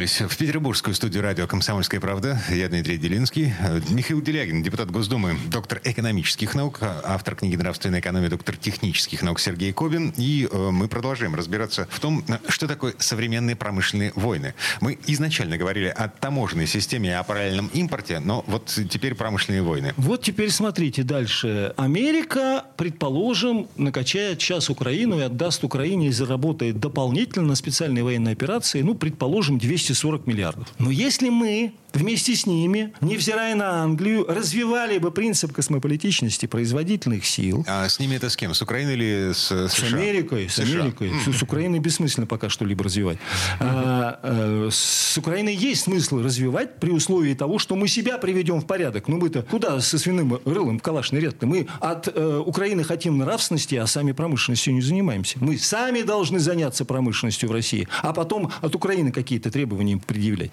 Вернулись 0.00 0.20
в 0.32 0.36
петербургскую 0.38 0.94
студию 0.94 1.22
радио 1.22 1.46
«Комсомольская 1.46 2.00
правда». 2.00 2.40
Я 2.50 2.70
Дмитрий 2.70 2.96
Делинский. 2.96 3.52
Михаил 3.90 4.22
Делягин, 4.22 4.62
депутат 4.62 4.90
Госдумы, 4.90 5.36
доктор 5.50 5.82
экономических 5.84 6.54
наук, 6.54 6.78
автор 6.80 7.34
книги 7.34 7.56
«Нравственная 7.56 8.00
экономия», 8.00 8.30
доктор 8.30 8.56
технических 8.56 9.20
наук 9.20 9.40
Сергей 9.40 9.74
Кобин. 9.74 10.14
И 10.16 10.48
э, 10.50 10.70
мы 10.70 10.88
продолжаем 10.88 11.34
разбираться 11.34 11.86
в 11.90 12.00
том, 12.00 12.24
что 12.48 12.66
такое 12.66 12.94
современные 12.98 13.56
промышленные 13.56 14.12
войны. 14.14 14.54
Мы 14.80 14.98
изначально 15.06 15.58
говорили 15.58 15.88
о 15.88 16.08
таможенной 16.08 16.66
системе 16.66 17.10
и 17.10 17.12
о 17.12 17.22
параллельном 17.22 17.66
импорте, 17.74 18.20
но 18.20 18.42
вот 18.46 18.72
теперь 18.88 19.14
промышленные 19.14 19.62
войны. 19.62 19.92
Вот 19.98 20.22
теперь 20.22 20.50
смотрите 20.50 21.02
дальше. 21.02 21.74
Америка, 21.76 22.64
предположим, 22.78 23.68
накачает 23.76 24.40
сейчас 24.40 24.70
Украину 24.70 25.18
и 25.18 25.22
отдаст 25.22 25.62
Украине 25.62 26.08
и 26.08 26.10
заработает 26.10 26.80
дополнительно 26.80 27.48
на 27.48 27.54
специальной 27.54 28.02
военной 28.02 28.32
операции, 28.32 28.80
ну, 28.80 28.94
предположим, 28.94 29.50
предположим, 29.50 29.58
240 29.90 30.26
миллиардов. 30.26 30.68
Но 30.78 30.90
если 30.90 31.30
мы 31.30 31.72
вместе 31.92 32.34
с 32.34 32.46
ними, 32.46 32.92
невзирая 33.00 33.54
на 33.54 33.82
Англию, 33.82 34.26
развивали 34.28 34.98
бы 34.98 35.10
принцип 35.10 35.52
космополитичности 35.52 36.46
производительных 36.46 37.24
сил. 37.26 37.64
А 37.66 37.88
с 37.88 37.98
ними 37.98 38.16
это 38.16 38.30
с 38.30 38.36
кем? 38.36 38.54
С 38.54 38.62
Украиной 38.62 38.94
или 38.94 39.32
с 39.32 39.46
США? 39.46 39.68
С 39.68 39.92
Америкой. 39.92 40.48
С. 40.48 40.58
Америкой. 40.58 41.10
Mm. 41.10 41.32
С 41.32 41.42
Украиной 41.42 41.78
бессмысленно 41.78 42.26
пока 42.26 42.48
что-либо 42.48 42.84
развивать. 42.84 43.18
А, 43.58 44.20
а, 44.22 44.68
с 44.70 45.16
Украиной 45.18 45.54
есть 45.54 45.82
смысл 45.82 46.20
развивать 46.20 46.78
при 46.78 46.90
условии 46.90 47.34
того, 47.34 47.58
что 47.58 47.76
мы 47.76 47.88
себя 47.88 48.18
приведем 48.18 48.60
в 48.60 48.66
порядок. 48.66 49.08
Ну 49.08 49.18
мы-то 49.18 49.42
куда 49.42 49.80
со 49.80 49.98
свиным 49.98 50.38
рылом 50.44 50.80
калашный 50.80 51.20
ряд-то? 51.20 51.46
Мы 51.46 51.66
от 51.80 52.08
э, 52.08 52.42
Украины 52.44 52.84
хотим 52.84 53.18
нравственности, 53.18 53.74
а 53.74 53.86
сами 53.86 54.12
промышленностью 54.12 54.74
не 54.74 54.82
занимаемся. 54.82 55.38
Мы 55.40 55.58
сами 55.58 56.02
должны 56.02 56.38
заняться 56.38 56.84
промышленностью 56.84 57.48
в 57.48 57.52
России, 57.52 57.88
а 58.02 58.12
потом 58.12 58.52
от 58.60 58.74
Украины 58.74 59.12
какие-то 59.12 59.50
требования 59.50 59.79
предъявлять. 60.06 60.50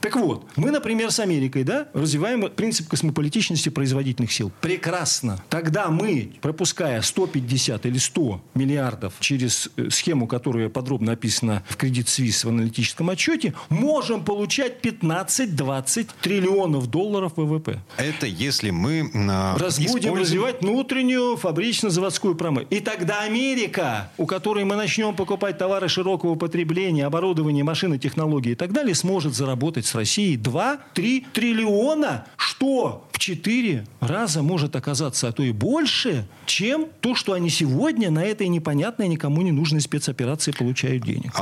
Так 0.00 0.16
вот, 0.16 0.46
мы 0.56 0.70
например, 0.70 1.10
с 1.10 1.20
Америкой, 1.20 1.64
да, 1.64 1.88
развиваем 1.92 2.48
принцип 2.50 2.88
космополитичности 2.88 3.68
производительных 3.68 4.32
сил. 4.32 4.52
Прекрасно. 4.60 5.42
Тогда 5.48 5.88
мы, 5.88 6.32
пропуская 6.40 7.02
150 7.02 7.86
или 7.86 7.98
100 7.98 8.40
миллиардов 8.54 9.14
через 9.20 9.70
э, 9.76 9.90
схему, 9.90 10.26
которая 10.26 10.68
подробно 10.68 11.12
описана 11.12 11.62
в 11.68 11.76
кредит 11.76 12.08
Свис 12.08 12.44
в 12.44 12.48
аналитическом 12.48 13.10
отчете, 13.10 13.54
можем 13.68 14.24
получать 14.24 14.80
15-20 14.82 16.08
триллионов 16.20 16.88
долларов 16.88 17.32
ВВП. 17.36 17.80
Это 17.96 18.26
если 18.26 18.70
мы... 18.70 19.10
Э, 19.12 19.56
Раз 19.58 19.78
будем 19.78 20.14
развивать 20.14 20.62
внутреннюю 20.62 21.36
фабрично-заводскую 21.36 22.34
промышленность. 22.34 22.72
И 22.72 22.80
тогда 22.80 23.22
Америка, 23.22 24.10
у 24.16 24.26
которой 24.26 24.64
мы 24.64 24.76
начнем 24.76 25.14
покупать 25.14 25.58
товары 25.58 25.88
широкого 25.88 26.34
потребления, 26.34 27.06
оборудование, 27.06 27.64
машины, 27.64 27.98
технологии 27.98 28.52
и 28.52 28.54
так 28.54 28.67
далее, 28.72 28.94
сможет 28.94 29.34
заработать 29.34 29.86
с 29.86 29.94
Россией 29.94 30.36
2 30.36 30.58
2-3 30.94 31.26
триллиона, 31.32 32.26
что 32.36 33.08
в 33.12 33.18
4 33.18 33.86
раза 34.00 34.42
может 34.42 34.76
оказаться, 34.76 35.28
а 35.28 35.32
то 35.32 35.42
и 35.42 35.52
больше, 35.52 36.26
чем 36.46 36.86
то, 37.00 37.14
что 37.14 37.32
они 37.32 37.50
сегодня 37.50 38.10
на 38.10 38.24
этой 38.24 38.48
непонятной, 38.48 39.08
никому 39.08 39.42
не 39.42 39.52
нужной 39.52 39.80
спецоперации 39.80 40.52
получают 40.52 41.04
денег. 41.04 41.32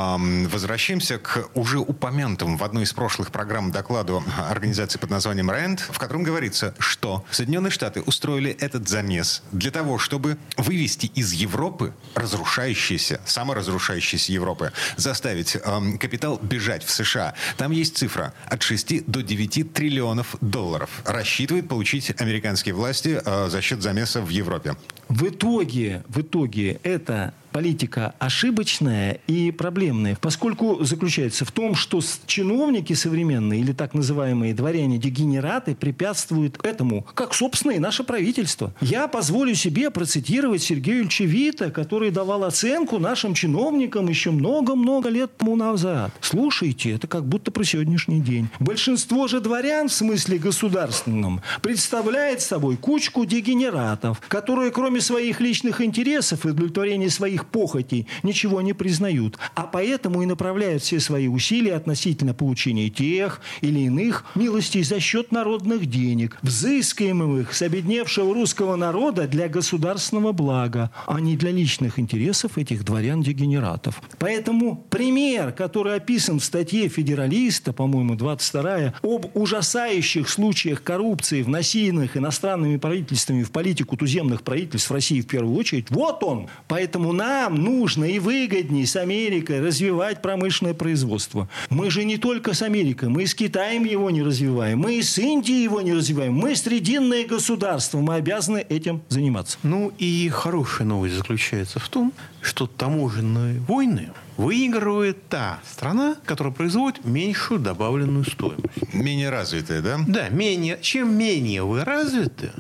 Возвращаемся 0.51 1.19
к 1.19 1.49
уже 1.55 1.79
упомянутому 1.79 2.57
в 2.57 2.65
одной 2.65 2.85
из 2.85 2.93
прошлых 2.93 3.31
программ 3.31 3.73
докладу 3.73 4.23
организации 4.49 4.99
под 4.99 5.11
названием 5.11 5.51
РЭНД, 5.51 5.81
в 5.81 5.99
котором 5.99 6.23
говорится, 6.23 6.75
что 6.79 7.25
Соединенные 7.31 7.71
Штаты 7.71 8.01
устроили 8.03 8.51
этот 8.51 8.89
замес 8.89 9.43
для 9.53 9.71
того, 9.71 9.99
чтобы 9.99 10.39
вывести 10.57 11.07
из 11.15 11.33
Европы 11.33 11.93
разрушающиеся, 12.15 13.21
саморазрушающиеся 13.25 14.33
Европы, 14.33 14.73
заставить 14.97 15.57
эм, 15.63 15.99
капитал 15.99 16.39
бежать 16.43 16.85
в 16.85 16.91
США. 16.91 17.16
Там 17.57 17.73
есть 17.73 17.97
цифра 17.97 18.33
от 18.47 18.63
6 18.63 19.07
до 19.07 19.23
9 19.23 19.73
триллионов 19.73 20.37
долларов. 20.41 21.03
Рассчитывают 21.05 21.69
получить 21.69 22.13
американские 22.21 22.75
власти 22.75 23.21
э, 23.25 23.49
за 23.49 23.61
счет 23.61 23.83
замеса 23.83 24.21
в 24.21 24.29
Европе. 24.29 24.77
В 25.09 25.29
итоге, 25.29 26.03
в 26.09 26.21
итоге 26.21 26.81
это 26.83 27.33
политика 27.57 28.15
ошибочная 28.19 29.19
и 29.27 29.51
проблемная, 29.51 30.19
поскольку 30.21 30.85
заключается 30.85 31.47
в 31.47 31.53
том, 31.53 31.75
что 31.75 32.03
чиновники 32.27 32.93
современные 32.93 33.61
или 33.61 33.73
так 33.73 33.95
называемые 33.95 34.53
дворяне-дегенераты 34.53 35.75
препятствуют 35.75 36.63
этому, 36.63 37.07
как, 37.15 37.33
собственно, 37.33 37.73
и 37.73 37.79
наше 37.79 38.05
правительство. 38.05 38.75
Я 38.83 39.09
позволю 39.09 39.55
себе 39.55 39.91
процитировать 39.91 40.63
Сергея 40.63 41.01
Ильича 41.01 41.25
Вита, 41.25 41.71
который 41.71 42.11
давал 42.11 42.45
оценку 42.45 42.99
нашим 42.99 43.33
чиновникам 43.33 44.07
еще 44.07 44.33
много-много 44.33 45.09
лет 45.09 45.35
тому 45.39 45.57
назад. 45.57 46.13
Слушайте, 46.21 46.91
это 46.91 47.07
как 47.07 47.25
будто 47.27 47.51
про 47.51 47.65
сегодняшний 47.65 48.21
день. 48.21 48.51
Большинство 48.61 49.29
же 49.29 49.41
дворян 49.41 49.89
в 49.89 49.95
смысле 49.95 50.37
государственном 50.37 51.41
представляет 51.63 52.43
собой 52.43 52.77
кучку 52.77 53.25
дегенератов, 53.25 54.21
которые 54.29 54.71
кроме 54.71 54.96
своих 55.01 55.41
личных 55.41 55.81
интересов 55.81 56.45
и 56.45 56.51
удовлетворения 56.51 57.11
своих 57.11 57.47
похотей 57.47 58.07
ничего 58.23 58.61
не 58.61 58.73
признают, 58.73 59.39
а 59.55 59.63
поэтому 59.63 60.23
и 60.23 60.27
направляют 60.27 60.83
все 60.83 61.01
свои 61.01 61.29
усилия 61.29 61.75
относительно 61.75 62.35
получения 62.35 62.91
тех 62.91 63.41
или 63.61 63.81
иных 63.81 64.25
милостей 64.35 64.83
за 64.83 65.01
счет 65.01 65.33
народных 65.33 65.87
денег, 65.87 66.39
взыскиваемых 66.43 67.55
с 67.55 67.63
обедневшего 67.63 68.35
русского 68.35 68.77
народа 68.77 69.27
для 69.27 69.49
государственного 69.49 70.33
блага, 70.33 70.91
а 71.07 71.21
не 71.21 71.37
для 71.37 71.51
личных 71.51 71.99
интересов 71.99 72.59
этих 72.59 72.85
дворян-дегенератов. 72.85 74.01
Поэтому 74.19 74.85
пример, 74.91 75.53
который 75.53 75.97
описан 75.97 76.41
в 76.41 76.45
статье 76.45 76.89
«Федералиста», 76.89 77.73
по-моему, 77.73 78.15
22 78.15 78.95
об 79.03 79.27
ужасающих 79.35 80.29
случаях 80.29 80.83
коррупции, 80.83 81.43
вносимых 81.43 82.17
иностранными 82.17 82.77
правительствами 82.77 83.43
в 83.43 83.51
политику 83.51 83.97
туземных 83.97 84.43
правительств 84.43 84.86
России 84.91 85.21
в 85.21 85.27
первую 85.27 85.57
очередь, 85.57 85.91
вот 85.91 86.23
он. 86.23 86.49
Поэтому 86.69 87.13
нам 87.13 87.55
нужно 87.57 88.05
и 88.05 88.19
выгоднее 88.19 88.87
с 88.87 88.97
Америкой 88.97 89.61
развивать 89.61 90.23
промышленное 90.23 90.75
производство. 90.75 91.49
Мы 91.71 91.91
же 91.91 92.05
не 92.05 92.17
только 92.17 92.55
с 92.55 92.63
Америкой, 92.63 93.09
мы 93.09 93.25
и 93.25 93.27
с 93.27 93.35
Китаем 93.35 93.85
его 93.85 94.11
не 94.11 94.23
развиваем, 94.23 94.81
мы 94.81 94.97
и 94.97 95.03
с 95.03 95.19
Индией 95.19 95.63
его 95.63 95.81
не 95.81 95.93
развиваем. 95.93 96.35
Мы 96.35 96.57
срединное 96.57 97.27
государство, 97.27 98.01
мы 98.01 98.15
обязаны 98.15 98.65
этим 98.69 99.03
заниматься. 99.09 99.59
Ну 99.63 99.93
и 99.99 100.29
хорошая 100.29 100.87
новость 100.87 101.15
заключается 101.15 101.79
в 101.79 101.89
том, 101.89 102.13
что 102.41 102.67
таможенные 102.67 103.61
войны 103.61 104.11
выигрывает 104.37 105.29
та 105.29 105.61
страна, 105.69 106.17
которая 106.25 106.53
производит 106.53 107.05
меньшую 107.05 107.61
добавленную 107.61 108.25
стоимость. 108.25 108.93
Менее 108.93 109.31
развитая, 109.31 109.83
да? 109.83 109.99
Да, 110.07 110.29
менее. 110.29 110.79
Чем 110.81 111.17
менее 111.17 111.63
вы 111.63 111.85
развиты, 111.85 112.51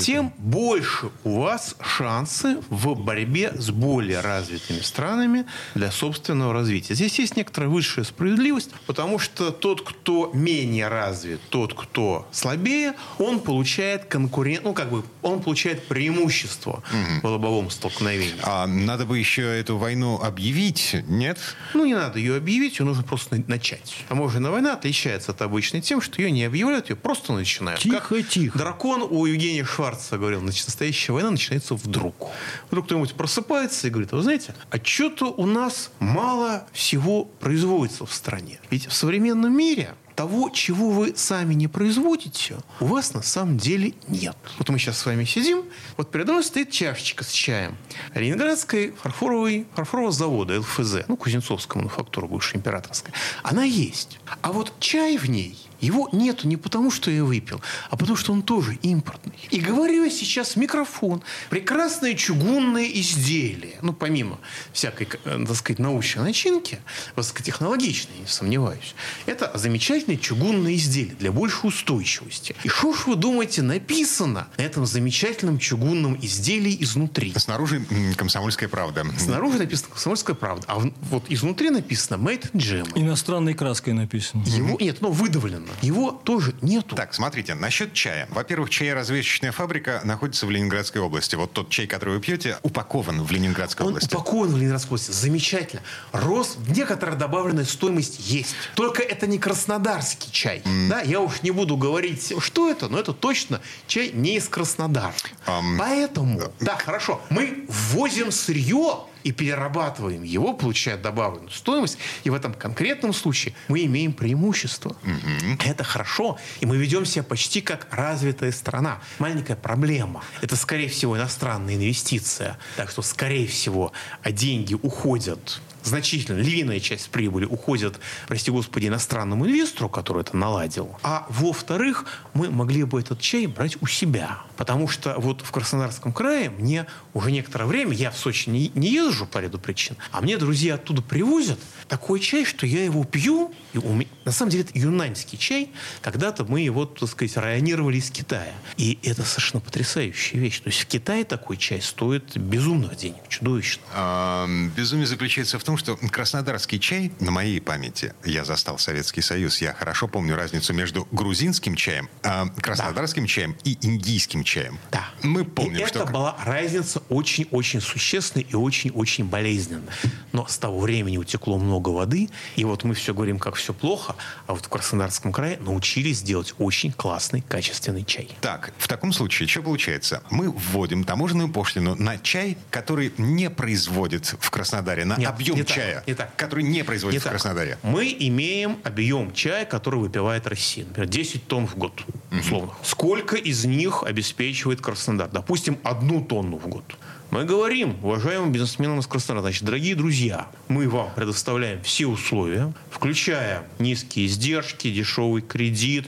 тем 0.00 0.32
больше 0.38 1.10
у 1.24 1.40
вас 1.40 1.76
шансы 1.80 2.58
в 2.68 2.94
борьбе 2.94 3.52
с 3.56 3.70
более 3.70 4.20
развитыми 4.20 4.80
странами 4.80 5.44
для 5.74 5.90
собственного 5.90 6.52
развития. 6.52 6.94
Здесь 6.94 7.18
есть 7.18 7.36
некоторая 7.36 7.70
высшая 7.70 8.04
справедливость, 8.04 8.70
потому 8.86 9.18
что 9.18 9.50
тот, 9.50 9.82
кто 9.82 10.30
менее 10.32 10.88
развит, 10.88 11.40
тот, 11.48 11.74
кто 11.74 12.28
слабее, 12.32 12.94
он 13.18 13.40
получает 13.40 14.04
конкурент, 14.06 14.64
ну 14.64 14.72
как 14.74 14.90
бы, 14.90 15.02
он 15.22 15.42
получает 15.42 15.86
преимущество 15.86 16.82
угу. 16.92 17.28
в 17.28 17.30
лобовом 17.32 17.70
столкновении. 17.70 18.34
А 18.42 18.66
надо 18.66 19.04
бы 19.04 19.18
еще 19.18 19.42
эту 19.42 19.76
войну 19.76 20.20
объявить 20.22 20.96
нет? 21.08 21.38
Ну, 21.74 21.84
не 21.84 21.94
надо 21.94 22.18
ее 22.18 22.36
объявить, 22.36 22.78
ее 22.78 22.86
нужно 22.86 23.02
просто 23.02 23.42
начать. 23.46 24.04
Таможенная 24.08 24.50
война 24.50 24.74
отличается 24.74 25.32
от 25.32 25.42
обычной 25.42 25.80
тем, 25.80 26.00
что 26.00 26.20
ее 26.22 26.30
не 26.30 26.44
объявляют, 26.44 26.90
ее 26.90 26.96
просто 26.96 27.32
начинают. 27.32 27.80
Тихо, 27.80 28.16
как 28.16 28.28
тихо. 28.28 28.58
Дракон 28.58 29.02
у 29.02 29.26
Евгения 29.26 29.64
Шварца 29.64 30.18
говорил, 30.18 30.40
значит, 30.40 30.66
настоящая 30.66 31.12
война 31.12 31.30
начинается 31.30 31.74
вдруг. 31.74 32.28
Вдруг 32.70 32.86
кто-нибудь 32.86 33.14
просыпается 33.14 33.86
и 33.86 33.90
говорит, 33.90 34.12
вы 34.12 34.22
знаете, 34.22 34.54
а 34.70 34.78
что-то 34.82 35.26
у 35.26 35.46
нас 35.46 35.90
мало 35.98 36.66
всего 36.72 37.24
производится 37.24 38.06
в 38.06 38.12
стране. 38.12 38.60
Ведь 38.70 38.86
в 38.86 38.92
современном 38.92 39.56
мире 39.56 39.94
того, 40.18 40.50
чего 40.50 40.90
вы 40.90 41.14
сами 41.14 41.54
не 41.54 41.68
производите, 41.68 42.56
у 42.80 42.86
вас 42.86 43.14
на 43.14 43.22
самом 43.22 43.56
деле 43.56 43.94
нет. 44.08 44.36
Вот 44.58 44.68
мы 44.68 44.76
сейчас 44.80 44.98
с 44.98 45.06
вами 45.06 45.22
сидим, 45.22 45.62
вот 45.96 46.10
передо 46.10 46.32
мной 46.32 46.42
стоит 46.42 46.72
чашечка 46.72 47.22
с 47.22 47.30
чаем. 47.30 47.76
Ленинградской 48.16 48.90
фарфоровой, 49.00 49.68
фарфорового 49.76 50.10
завода 50.10 50.58
ЛФЗ, 50.58 51.06
ну, 51.06 51.16
Кузнецовская 51.16 51.80
мануфактура, 51.80 52.26
бывшая 52.26 52.58
императорская. 52.58 53.14
Она 53.44 53.62
есть. 53.62 54.18
А 54.42 54.50
вот 54.50 54.72
чай 54.80 55.18
в 55.18 55.30
ней 55.30 55.67
его 55.80 56.08
нету 56.12 56.48
не 56.48 56.56
потому, 56.56 56.90
что 56.90 57.10
я 57.10 57.24
выпил, 57.24 57.60
а 57.90 57.96
потому, 57.96 58.16
что 58.16 58.32
он 58.32 58.42
тоже 58.42 58.78
импортный. 58.82 59.34
И 59.50 59.60
говорю 59.60 60.04
я 60.04 60.10
сейчас 60.10 60.52
в 60.52 60.56
микрофон. 60.56 61.22
Прекрасное 61.50 62.14
чугунное 62.14 62.86
изделие. 62.86 63.78
Ну, 63.82 63.92
помимо 63.92 64.38
всякой, 64.72 65.08
э, 65.24 65.44
так 65.46 65.56
сказать, 65.56 65.78
научной 65.78 66.24
начинки, 66.24 66.80
высокотехнологичной, 67.16 68.18
не 68.20 68.26
сомневаюсь. 68.26 68.94
Это 69.26 69.50
замечательное 69.54 70.16
чугунное 70.16 70.74
изделие 70.74 71.14
для 71.14 71.32
большей 71.32 71.68
устойчивости. 71.68 72.54
И 72.64 72.68
что 72.68 72.92
ж 72.92 73.06
вы 73.06 73.16
думаете 73.16 73.62
написано 73.62 74.48
на 74.56 74.62
этом 74.62 74.86
замечательном 74.86 75.58
чугунном 75.58 76.18
изделии 76.20 76.76
изнутри? 76.80 77.32
Снаружи 77.36 77.84
«Комсомольская 78.16 78.68
правда». 78.68 79.06
Снаружи 79.18 79.58
написано 79.58 79.90
«Комсомольская 79.90 80.34
правда». 80.34 80.64
А 80.68 80.78
вот 80.78 81.24
изнутри 81.28 81.70
написано 81.70 82.16
«Made 82.16 82.50
in 82.52 82.58
Germany». 82.58 83.00
Иностранной 83.00 83.54
краской 83.54 83.92
написано. 83.92 84.44
Его, 84.44 84.76
нет, 84.80 85.00
но 85.00 85.10
выдавлено. 85.10 85.67
Его 85.82 86.12
тоже 86.12 86.54
нету. 86.62 86.96
Так, 86.96 87.14
смотрите, 87.14 87.54
насчет 87.54 87.92
чая. 87.92 88.26
Во-первых, 88.30 88.70
чаеразвесочная 88.70 89.52
фабрика 89.52 90.00
находится 90.04 90.46
в 90.46 90.50
Ленинградской 90.50 91.00
области. 91.00 91.34
Вот 91.36 91.52
тот 91.52 91.70
чай, 91.70 91.86
который 91.86 92.14
вы 92.14 92.20
пьете, 92.20 92.58
упакован 92.62 93.22
в 93.22 93.30
Ленинградской 93.30 93.86
Он 93.86 93.92
области. 93.92 94.14
упакован 94.14 94.50
в 94.50 94.56
Ленинградской 94.56 94.96
области. 94.96 95.10
Замечательно. 95.10 95.82
Рост, 96.12 96.58
некоторая 96.68 97.16
добавленная 97.16 97.64
стоимость 97.64 98.20
есть. 98.28 98.54
Только 98.74 99.02
это 99.02 99.26
не 99.26 99.38
Краснодар 99.38 99.68
краснодарский 99.68 100.32
чай. 100.32 100.62
Mm. 100.64 100.88
Да, 100.88 101.00
я 101.00 101.20
уж 101.20 101.42
не 101.42 101.50
буду 101.50 101.76
говорить, 101.76 102.32
что 102.38 102.70
это, 102.70 102.88
но 102.88 102.98
это 102.98 103.12
точно 103.12 103.60
чай 103.86 104.10
не 104.12 104.36
из 104.36 104.48
Краснодара. 104.48 105.14
Um, 105.46 105.76
Поэтому, 105.78 106.40
да, 106.60 106.76
хорошо, 106.76 107.20
мы 107.30 107.66
ввозим 107.68 108.30
сырье 108.30 109.04
и 109.24 109.32
перерабатываем 109.32 110.22
его, 110.22 110.54
получая 110.54 110.96
добавленную 110.96 111.50
стоимость, 111.50 111.98
и 112.24 112.30
в 112.30 112.34
этом 112.34 112.54
конкретном 112.54 113.12
случае 113.12 113.54
мы 113.68 113.84
имеем 113.84 114.12
преимущество. 114.12 114.96
Угу. 115.02 115.62
Это 115.64 115.84
хорошо, 115.84 116.38
и 116.60 116.66
мы 116.66 116.76
ведем 116.76 117.04
себя 117.04 117.22
почти 117.22 117.60
как 117.60 117.88
развитая 117.90 118.52
страна. 118.52 119.00
Маленькая 119.18 119.56
проблема. 119.56 120.22
Это, 120.40 120.56
скорее 120.56 120.88
всего, 120.88 121.16
иностранная 121.16 121.74
инвестиция. 121.74 122.58
Так 122.76 122.90
что, 122.90 123.02
скорее 123.02 123.46
всего, 123.46 123.92
деньги 124.24 124.74
уходят 124.74 125.60
значительно, 125.82 126.38
львиная 126.38 126.80
часть 126.80 127.10
прибыли 127.10 127.44
уходит, 127.44 127.98
прости 128.26 128.50
господи, 128.50 128.88
иностранному 128.88 129.46
инвестору, 129.46 129.88
который 129.88 130.22
это 130.22 130.36
наладил. 130.36 130.96
А 131.02 131.26
во-вторых, 131.28 132.04
мы 132.34 132.50
могли 132.50 132.84
бы 132.84 133.00
этот 133.00 133.20
чай 133.20 133.46
брать 133.46 133.76
у 133.80 133.86
себя. 133.86 134.38
Потому 134.56 134.88
что 134.88 135.14
вот 135.18 135.42
в 135.42 135.50
Краснодарском 135.50 136.12
крае 136.12 136.50
мне 136.50 136.86
уже 137.14 137.30
некоторое 137.30 137.66
время, 137.66 137.92
я 137.92 138.10
в 138.10 138.18
Сочи 138.18 138.50
не, 138.50 138.70
не 138.74 138.92
езжу 138.92 139.26
по 139.26 139.38
ряду 139.38 139.58
причин, 139.58 139.96
а 140.10 140.20
мне 140.20 140.36
друзья 140.36 140.74
оттуда 140.74 141.02
привозят 141.02 141.58
такой 141.88 142.20
чай, 142.20 142.44
что 142.44 142.66
я 142.66 142.84
его 142.84 143.04
пью. 143.04 143.52
И 143.72 143.78
у 143.78 143.92
меня, 143.92 144.08
на 144.24 144.32
самом 144.32 144.50
деле 144.50 144.64
это 144.64 144.78
юнаньский 144.78 145.38
чай. 145.38 145.70
Когда-то 146.02 146.44
мы 146.44 146.60
его, 146.60 146.86
так 146.86 147.08
сказать, 147.08 147.36
районировали 147.36 147.98
из 147.98 148.10
Китая. 148.10 148.52
И 148.76 148.98
это 149.02 149.24
совершенно 149.24 149.60
потрясающая 149.60 150.38
вещь. 150.38 150.60
То 150.60 150.68
есть 150.68 150.80
в 150.80 150.86
Китае 150.86 151.24
такой 151.24 151.56
чай 151.56 151.80
стоит 151.80 152.36
безумных 152.36 152.96
денег, 152.96 153.28
чудовищно. 153.28 153.82
А, 153.94 154.48
безумие 154.76 155.06
заключается 155.06 155.58
в 155.58 155.64
том, 155.68 155.76
что 155.76 155.96
краснодарский 155.96 156.80
чай, 156.80 157.12
на 157.20 157.30
моей 157.30 157.60
памяти, 157.60 158.14
я 158.24 158.46
застал 158.46 158.78
Советский 158.78 159.20
Союз, 159.20 159.60
я 159.60 159.74
хорошо 159.74 160.08
помню 160.08 160.34
разницу 160.34 160.72
между 160.72 161.06
грузинским 161.12 161.74
чаем, 161.74 162.08
э, 162.22 162.46
краснодарским 162.62 163.24
да. 163.24 163.28
чаем 163.28 163.54
и 163.64 163.76
индийским 163.82 164.44
чаем. 164.44 164.78
Да. 164.90 165.10
Мы 165.22 165.44
помним, 165.44 165.84
и 165.84 165.86
что... 165.86 166.04
это 166.04 166.10
была 166.10 166.38
разница 166.42 167.02
очень-очень 167.10 167.82
существенная 167.82 168.46
и 168.48 168.56
очень-очень 168.56 169.26
болезненная. 169.26 169.92
Но 170.32 170.46
с 170.46 170.56
того 170.56 170.80
времени 170.80 171.18
утекло 171.18 171.58
много 171.58 171.90
воды, 171.90 172.30
и 172.56 172.64
вот 172.64 172.84
мы 172.84 172.94
все 172.94 173.12
говорим, 173.12 173.38
как 173.38 173.56
все 173.56 173.74
плохо, 173.74 174.16
а 174.46 174.54
вот 174.54 174.64
в 174.64 174.68
Краснодарском 174.70 175.32
крае 175.32 175.58
научились 175.58 176.22
делать 176.22 176.54
очень 176.56 176.92
классный, 176.92 177.42
качественный 177.42 178.04
чай. 178.04 178.30
Так, 178.40 178.72
в 178.78 178.88
таком 178.88 179.12
случае, 179.12 179.46
что 179.48 179.60
получается? 179.60 180.22
Мы 180.30 180.50
вводим 180.50 181.04
таможенную 181.04 181.50
пошлину 181.50 181.94
на 181.94 182.16
чай, 182.16 182.56
который 182.70 183.12
не 183.18 183.50
производит 183.50 184.34
в 184.40 184.50
Краснодаре, 184.50 185.04
на 185.04 185.16
Нет, 185.18 185.28
объем 185.28 185.57
Итак, 185.62 185.76
чая, 185.76 186.02
итак, 186.06 186.30
который 186.36 186.64
не 186.64 186.82
производится 186.84 187.28
итак, 187.28 187.32
в 187.32 187.42
Краснодаре? 187.42 187.78
Мы 187.82 188.14
имеем 188.18 188.78
объем 188.84 189.32
чая, 189.32 189.64
который 189.64 190.00
выпивает 190.00 190.46
Россия. 190.46 190.84
Например, 190.86 191.08
10 191.08 191.46
тонн 191.46 191.66
в 191.66 191.76
год, 191.76 191.92
условно. 192.30 192.68
Угу. 192.68 192.76
Сколько 192.82 193.36
из 193.36 193.64
них 193.64 194.02
обеспечивает 194.04 194.80
Краснодар? 194.80 195.28
Допустим, 195.30 195.78
одну 195.82 196.24
тонну 196.24 196.58
в 196.58 196.68
год. 196.68 196.84
Мы 197.30 197.44
говорим, 197.44 197.98
уважаемым 198.02 198.52
бизнесменам 198.52 199.00
из 199.00 199.06
Краснодара, 199.06 199.42
значит, 199.42 199.62
дорогие 199.62 199.94
друзья, 199.94 200.48
мы 200.68 200.88
вам 200.88 201.10
предоставляем 201.14 201.82
все 201.82 202.06
условия, 202.06 202.72
включая 202.90 203.64
низкие 203.78 204.24
издержки, 204.26 204.90
дешевый 204.90 205.42
кредит, 205.42 206.06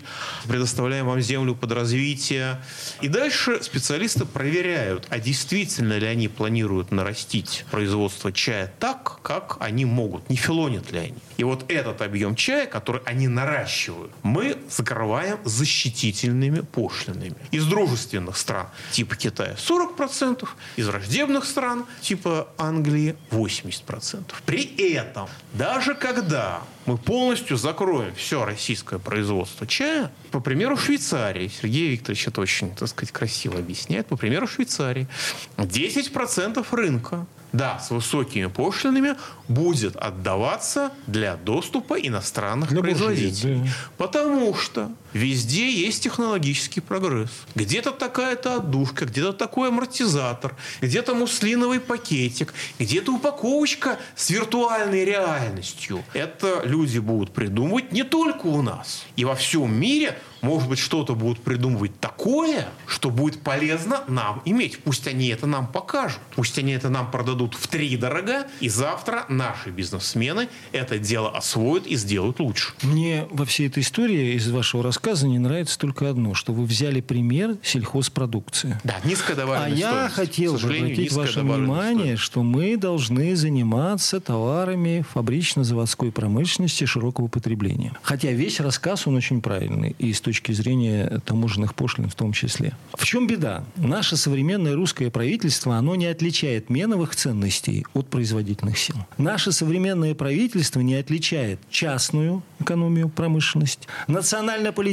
предоставляем 0.48 1.04
вам 1.04 1.20
землю 1.20 1.54
под 1.54 1.72
развитие. 1.72 2.58
И 3.02 3.08
дальше 3.08 3.62
специалисты 3.62 4.24
проверяют, 4.24 5.06
а 5.10 5.18
действительно 5.18 5.98
ли 5.98 6.06
они 6.06 6.28
планируют 6.28 6.90
нарастить 6.90 7.66
производство 7.70 8.32
чая 8.32 8.72
так, 8.78 9.20
как 9.20 9.58
они 9.60 9.84
могут, 9.84 10.30
не 10.30 10.36
филонят 10.36 10.90
ли 10.90 10.98
они. 11.00 11.18
И 11.36 11.44
вот 11.44 11.70
этот 11.70 12.00
объем 12.00 12.34
чая, 12.34 12.66
который 12.66 13.02
они 13.04 13.28
наращивают, 13.28 14.10
мы 14.22 14.56
закрываем 14.70 15.38
защитительными 15.44 16.60
пошлинами. 16.60 17.36
Из 17.50 17.66
дружественных 17.66 18.38
стран 18.38 18.68
типа 18.92 19.16
Китая 19.16 19.54
40%, 19.56 20.48
из 20.76 20.88
враждебных 21.10 21.44
стран 21.44 21.86
типа 22.00 22.48
Англии 22.56 23.16
80%. 23.30 24.32
При 24.46 24.64
этом, 24.92 25.28
даже 25.54 25.94
когда 25.94 26.62
мы 26.86 26.96
полностью 26.98 27.56
закроем 27.56 28.14
все 28.14 28.44
российское 28.44 28.98
производство 28.98 29.66
чая, 29.66 30.12
по 30.30 30.40
примеру 30.40 30.76
Швейцарии, 30.76 31.48
Сергей 31.48 31.90
Викторович 31.90 32.28
это 32.28 32.40
очень, 32.40 32.74
так 32.74 32.88
сказать, 32.88 33.12
красиво 33.12 33.58
объясняет, 33.58 34.06
по 34.06 34.16
примеру 34.16 34.46
Швейцарии, 34.46 35.08
10% 35.56 36.64
рынка 36.70 37.26
да, 37.52 37.78
с 37.78 37.90
высокими 37.90 38.46
пошлинами 38.46 39.16
будет 39.48 39.96
отдаваться 39.96 40.92
для 41.06 41.36
доступа 41.36 41.94
иностранных 41.94 42.70
для 42.70 42.80
производителей. 42.80 43.62
Да. 43.64 43.70
Потому 43.96 44.54
что 44.54 44.90
везде 45.12 45.70
есть 45.70 46.02
технологический 46.02 46.80
прогресс. 46.80 47.30
Где-то 47.54 47.90
такая-то 47.92 48.56
отдушка, 48.56 49.06
где-то 49.06 49.32
такой 49.32 49.68
амортизатор, 49.68 50.56
где-то 50.80 51.14
муслиновый 51.14 51.80
пакетик, 51.80 52.54
где-то 52.78 53.12
упаковочка 53.12 53.98
с 54.16 54.30
виртуальной 54.30 55.04
реальностью. 55.04 56.02
Это 56.12 56.62
люди 56.64 56.98
будут 56.98 57.32
придумывать 57.32 57.92
не 57.92 58.04
только 58.04 58.46
у 58.46 58.62
нас. 58.62 59.04
И 59.16 59.24
во 59.24 59.34
всем 59.34 59.74
мире 59.74 60.18
может 60.42 60.70
быть, 60.70 60.78
что-то 60.78 61.14
будут 61.14 61.42
придумывать 61.42 62.00
такое, 62.00 62.66
что 62.86 63.10
будет 63.10 63.42
полезно 63.42 64.04
нам 64.08 64.40
иметь. 64.46 64.78
Пусть 64.82 65.06
они 65.06 65.28
это 65.28 65.46
нам 65.46 65.66
покажут. 65.66 66.20
Пусть 66.34 66.58
они 66.58 66.72
это 66.72 66.88
нам 66.88 67.10
продадут 67.10 67.54
в 67.54 67.66
три 67.66 67.94
дорого, 67.98 68.46
и 68.60 68.70
завтра 68.70 69.26
наши 69.28 69.68
бизнесмены 69.68 70.48
это 70.72 70.98
дело 70.98 71.36
освоят 71.36 71.86
и 71.86 71.94
сделают 71.96 72.40
лучше. 72.40 72.72
Мне 72.80 73.26
во 73.30 73.44
всей 73.44 73.68
этой 73.68 73.82
истории 73.82 74.34
из 74.34 74.50
вашего 74.50 74.82
рассказа 74.82 74.99
не 75.26 75.38
нравится 75.38 75.78
только 75.78 76.08
одно, 76.10 76.34
что 76.34 76.52
вы 76.52 76.64
взяли 76.64 77.00
пример 77.00 77.56
сельхозпродукции. 77.62 78.78
Да, 78.84 78.96
низкая 79.04 79.36
добавленная 79.36 79.72
А 79.72 80.04
я 80.04 80.08
хотел 80.08 80.54
бы 80.54 80.64
обратить 80.64 81.12
ваше 81.12 81.40
внимание, 81.40 82.16
что 82.16 82.42
мы 82.42 82.76
должны 82.76 83.36
заниматься 83.36 84.20
товарами 84.20 85.04
фабрично-заводской 85.12 86.12
промышленности 86.12 86.84
широкого 86.84 87.28
потребления. 87.28 87.92
Хотя 88.02 88.32
весь 88.32 88.60
рассказ, 88.60 89.06
он 89.06 89.16
очень 89.16 89.40
правильный. 89.40 89.94
И 89.98 90.12
с 90.12 90.20
точки 90.20 90.52
зрения 90.52 91.20
таможенных 91.24 91.74
пошлин 91.74 92.08
в 92.08 92.14
том 92.14 92.32
числе. 92.32 92.72
В 92.94 93.04
чем 93.04 93.26
беда? 93.26 93.64
Наше 93.76 94.16
современное 94.16 94.74
русское 94.74 95.10
правительство, 95.10 95.76
оно 95.76 95.94
не 95.94 96.06
отличает 96.06 96.70
меновых 96.70 97.16
ценностей 97.16 97.86
от 97.94 98.08
производительных 98.08 98.78
сил. 98.78 98.96
Наше 99.18 99.52
современное 99.52 100.14
правительство 100.14 100.80
не 100.80 100.94
отличает 100.94 101.60
частную 101.70 102.42
экономию, 102.60 103.08
промышленность, 103.08 103.88
национально-политическую 104.06 104.89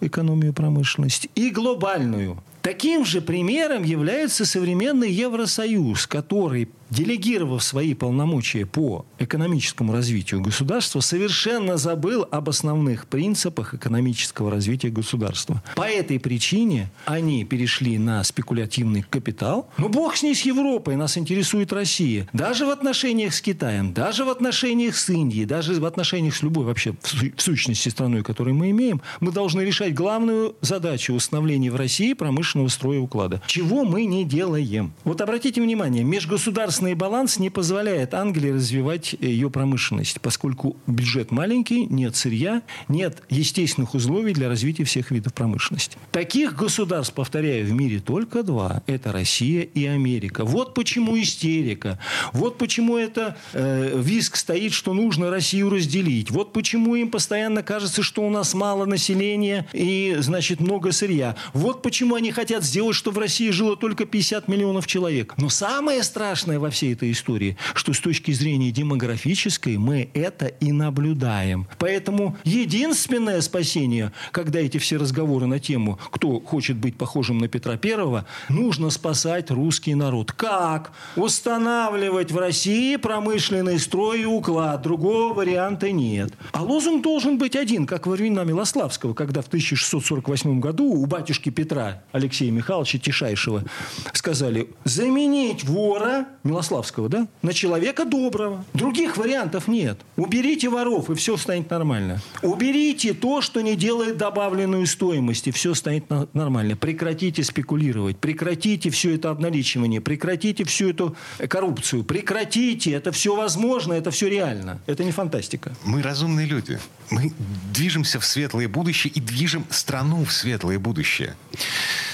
экономию, 0.00 0.52
промышленность 0.52 1.28
и 1.34 1.50
глобальную 1.50 2.42
Таким 2.62 3.04
же 3.04 3.20
примером 3.20 3.84
является 3.84 4.44
современный 4.44 5.10
Евросоюз, 5.10 6.06
который 6.06 6.68
делегировав 6.90 7.62
свои 7.62 7.94
полномочия 7.94 8.66
по 8.66 9.06
экономическому 9.18 9.92
развитию 9.92 10.40
государства, 10.40 11.00
совершенно 11.00 11.76
забыл 11.76 12.26
об 12.30 12.48
основных 12.48 13.06
принципах 13.06 13.74
экономического 13.74 14.50
развития 14.50 14.90
государства. 14.90 15.62
По 15.76 15.88
этой 15.88 16.18
причине 16.18 16.90
они 17.04 17.44
перешли 17.44 17.96
на 17.98 18.22
спекулятивный 18.24 19.02
капитал. 19.02 19.70
Но 19.78 19.84
ну, 19.86 19.90
бог 19.90 20.16
с 20.16 20.22
ней 20.22 20.34
с 20.34 20.42
Европой, 20.42 20.96
нас 20.96 21.16
интересует 21.16 21.72
Россия. 21.72 22.28
Даже 22.32 22.66
в 22.66 22.70
отношениях 22.70 23.34
с 23.34 23.40
Китаем, 23.40 23.92
даже 23.94 24.24
в 24.24 24.28
отношениях 24.28 24.96
с 24.96 25.08
Индией, 25.08 25.44
даже 25.44 25.80
в 25.80 25.84
отношениях 25.84 26.34
с 26.34 26.42
любой 26.42 26.64
вообще 26.64 26.94
в 27.02 27.40
сущности 27.40 27.88
страной, 27.88 28.22
которую 28.22 28.56
мы 28.56 28.70
имеем, 28.70 29.00
мы 29.20 29.30
должны 29.30 29.60
решать 29.60 29.94
главную 29.94 30.56
задачу 30.60 31.14
установления 31.14 31.70
в 31.70 31.76
России 31.76 32.14
промышленного 32.50 32.68
строя 32.68 33.00
уклада. 33.00 33.42
Чего 33.46 33.84
мы 33.84 34.04
не 34.04 34.24
делаем. 34.24 34.92
Вот 35.04 35.20
обратите 35.20 35.60
внимание, 35.62 36.04
межгосударственные 36.04 36.40
государственный 36.40 36.94
баланс 36.94 37.38
не 37.38 37.50
позволяет 37.50 38.14
Англии 38.14 38.50
развивать 38.50 39.14
ее 39.20 39.50
промышленность, 39.50 40.20
поскольку 40.20 40.76
бюджет 40.86 41.30
маленький, 41.30 41.86
нет 41.86 42.16
сырья, 42.16 42.62
нет 42.88 43.22
естественных 43.28 43.94
условий 43.94 44.32
для 44.32 44.48
развития 44.48 44.84
всех 44.84 45.10
видов 45.10 45.34
промышленности. 45.34 45.96
Таких 46.10 46.56
государств, 46.56 47.14
повторяю, 47.14 47.66
в 47.66 47.72
мире 47.72 48.00
только 48.00 48.42
два. 48.42 48.82
Это 48.86 49.12
Россия 49.12 49.62
и 49.62 49.86
Америка. 49.86 50.44
Вот 50.44 50.74
почему 50.74 51.18
истерика. 51.20 51.98
Вот 52.32 52.58
почему 52.58 52.96
это 52.96 53.36
э, 53.52 53.92
виск 53.96 54.36
стоит, 54.36 54.72
что 54.72 54.92
нужно 54.94 55.30
Россию 55.30 55.70
разделить. 55.70 56.30
Вот 56.30 56.52
почему 56.52 56.96
им 56.96 57.10
постоянно 57.10 57.62
кажется, 57.62 58.02
что 58.02 58.22
у 58.22 58.30
нас 58.30 58.54
мало 58.54 58.86
населения 58.86 59.66
и, 59.72 60.16
значит, 60.18 60.60
много 60.60 60.92
сырья. 60.92 61.36
Вот 61.52 61.82
почему 61.82 62.14
они 62.14 62.32
хотят 62.40 62.64
сделать, 62.64 62.96
чтобы 62.96 63.16
в 63.16 63.18
России 63.18 63.50
жило 63.50 63.76
только 63.76 64.06
50 64.06 64.48
миллионов 64.48 64.86
человек. 64.86 65.34
Но 65.36 65.50
самое 65.50 66.02
страшное 66.02 66.58
во 66.58 66.70
всей 66.70 66.94
этой 66.94 67.12
истории, 67.12 67.58
что 67.74 67.92
с 67.92 68.00
точки 68.00 68.30
зрения 68.32 68.70
демографической 68.70 69.76
мы 69.76 70.08
это 70.14 70.46
и 70.46 70.72
наблюдаем. 70.72 71.68
Поэтому 71.78 72.38
единственное 72.44 73.42
спасение, 73.42 74.12
когда 74.32 74.58
эти 74.58 74.78
все 74.78 74.96
разговоры 74.96 75.44
на 75.44 75.58
тему, 75.58 75.98
кто 76.10 76.40
хочет 76.40 76.78
быть 76.78 76.96
похожим 76.96 77.36
на 77.36 77.48
Петра 77.48 77.76
Первого, 77.76 78.24
нужно 78.48 78.88
спасать 78.88 79.50
русский 79.50 79.94
народ. 79.94 80.32
Как? 80.32 80.92
Устанавливать 81.16 82.32
в 82.32 82.38
России 82.38 82.96
промышленный 82.96 83.78
строй 83.78 84.22
и 84.22 84.24
уклад. 84.24 84.80
Другого 84.80 85.34
варианта 85.34 85.92
нет. 85.92 86.32
А 86.52 86.62
лозунг 86.62 87.02
должен 87.02 87.36
быть 87.36 87.54
один, 87.54 87.86
как 87.86 88.06
во 88.06 88.12
времена 88.12 88.44
Милославского, 88.44 89.12
когда 89.12 89.42
в 89.42 89.48
1648 89.48 90.58
году 90.58 90.86
у 90.86 91.04
батюшки 91.04 91.50
Петра 91.50 92.02
Алексея 92.30 92.52
Михайловича 92.52 92.98
Тишайшего 93.00 93.64
сказали 94.12 94.68
заменить 94.84 95.64
вора 95.64 96.26
Милославского 96.44 97.08
да, 97.08 97.26
на 97.42 97.52
человека 97.52 98.04
доброго. 98.04 98.64
Других 98.72 99.16
вариантов 99.16 99.66
нет. 99.66 99.98
Уберите 100.16 100.68
воров, 100.68 101.10
и 101.10 101.16
все 101.16 101.36
станет 101.36 101.68
нормально. 101.70 102.22
Уберите 102.42 103.14
то, 103.14 103.40
что 103.40 103.62
не 103.62 103.74
делает 103.74 104.16
добавленную 104.16 104.86
стоимость, 104.86 105.48
и 105.48 105.50
все 105.50 105.74
станет 105.74 106.04
нормально. 106.32 106.76
Прекратите 106.76 107.42
спекулировать, 107.42 108.16
прекратите 108.18 108.90
все 108.90 109.16
это 109.16 109.30
обналичивание, 109.30 110.00
прекратите 110.00 110.62
всю 110.62 110.90
эту 110.90 111.16
коррупцию, 111.48 112.04
прекратите. 112.04 112.92
Это 112.92 113.10
все 113.10 113.34
возможно, 113.34 113.94
это 113.94 114.12
все 114.12 114.28
реально. 114.28 114.80
Это 114.86 115.02
не 115.02 115.10
фантастика. 115.10 115.72
Мы 115.84 116.00
разумные 116.00 116.46
люди. 116.46 116.78
Мы 117.10 117.32
движемся 117.74 118.20
в 118.20 118.24
светлое 118.24 118.68
будущее 118.68 119.12
и 119.12 119.20
движем 119.20 119.64
страну 119.68 120.24
в 120.24 120.32
светлое 120.32 120.78
будущее. 120.78 121.34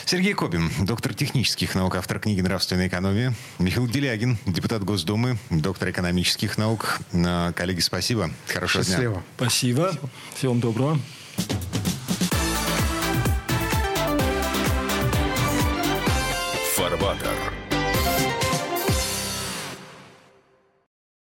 Сергей 0.08 0.34
Кобин, 0.34 0.70
доктор 0.82 1.14
технических 1.14 1.74
наук, 1.74 1.96
автор 1.96 2.20
книги 2.20 2.40
«Нравственная 2.40 2.86
экономия». 2.86 3.34
Михаил 3.58 3.88
Делягин, 3.88 4.38
депутат 4.46 4.84
Госдумы, 4.84 5.36
доктор 5.50 5.90
экономических 5.90 6.58
наук. 6.58 7.00
Коллеги, 7.56 7.80
спасибо. 7.80 8.30
Хорошего 8.46 8.84
Счастливо. 8.84 9.14
дня. 9.14 9.22
Спасибо. 9.36 9.98
Всего 10.36 10.52
вам 10.52 10.60
доброго. 10.60 11.00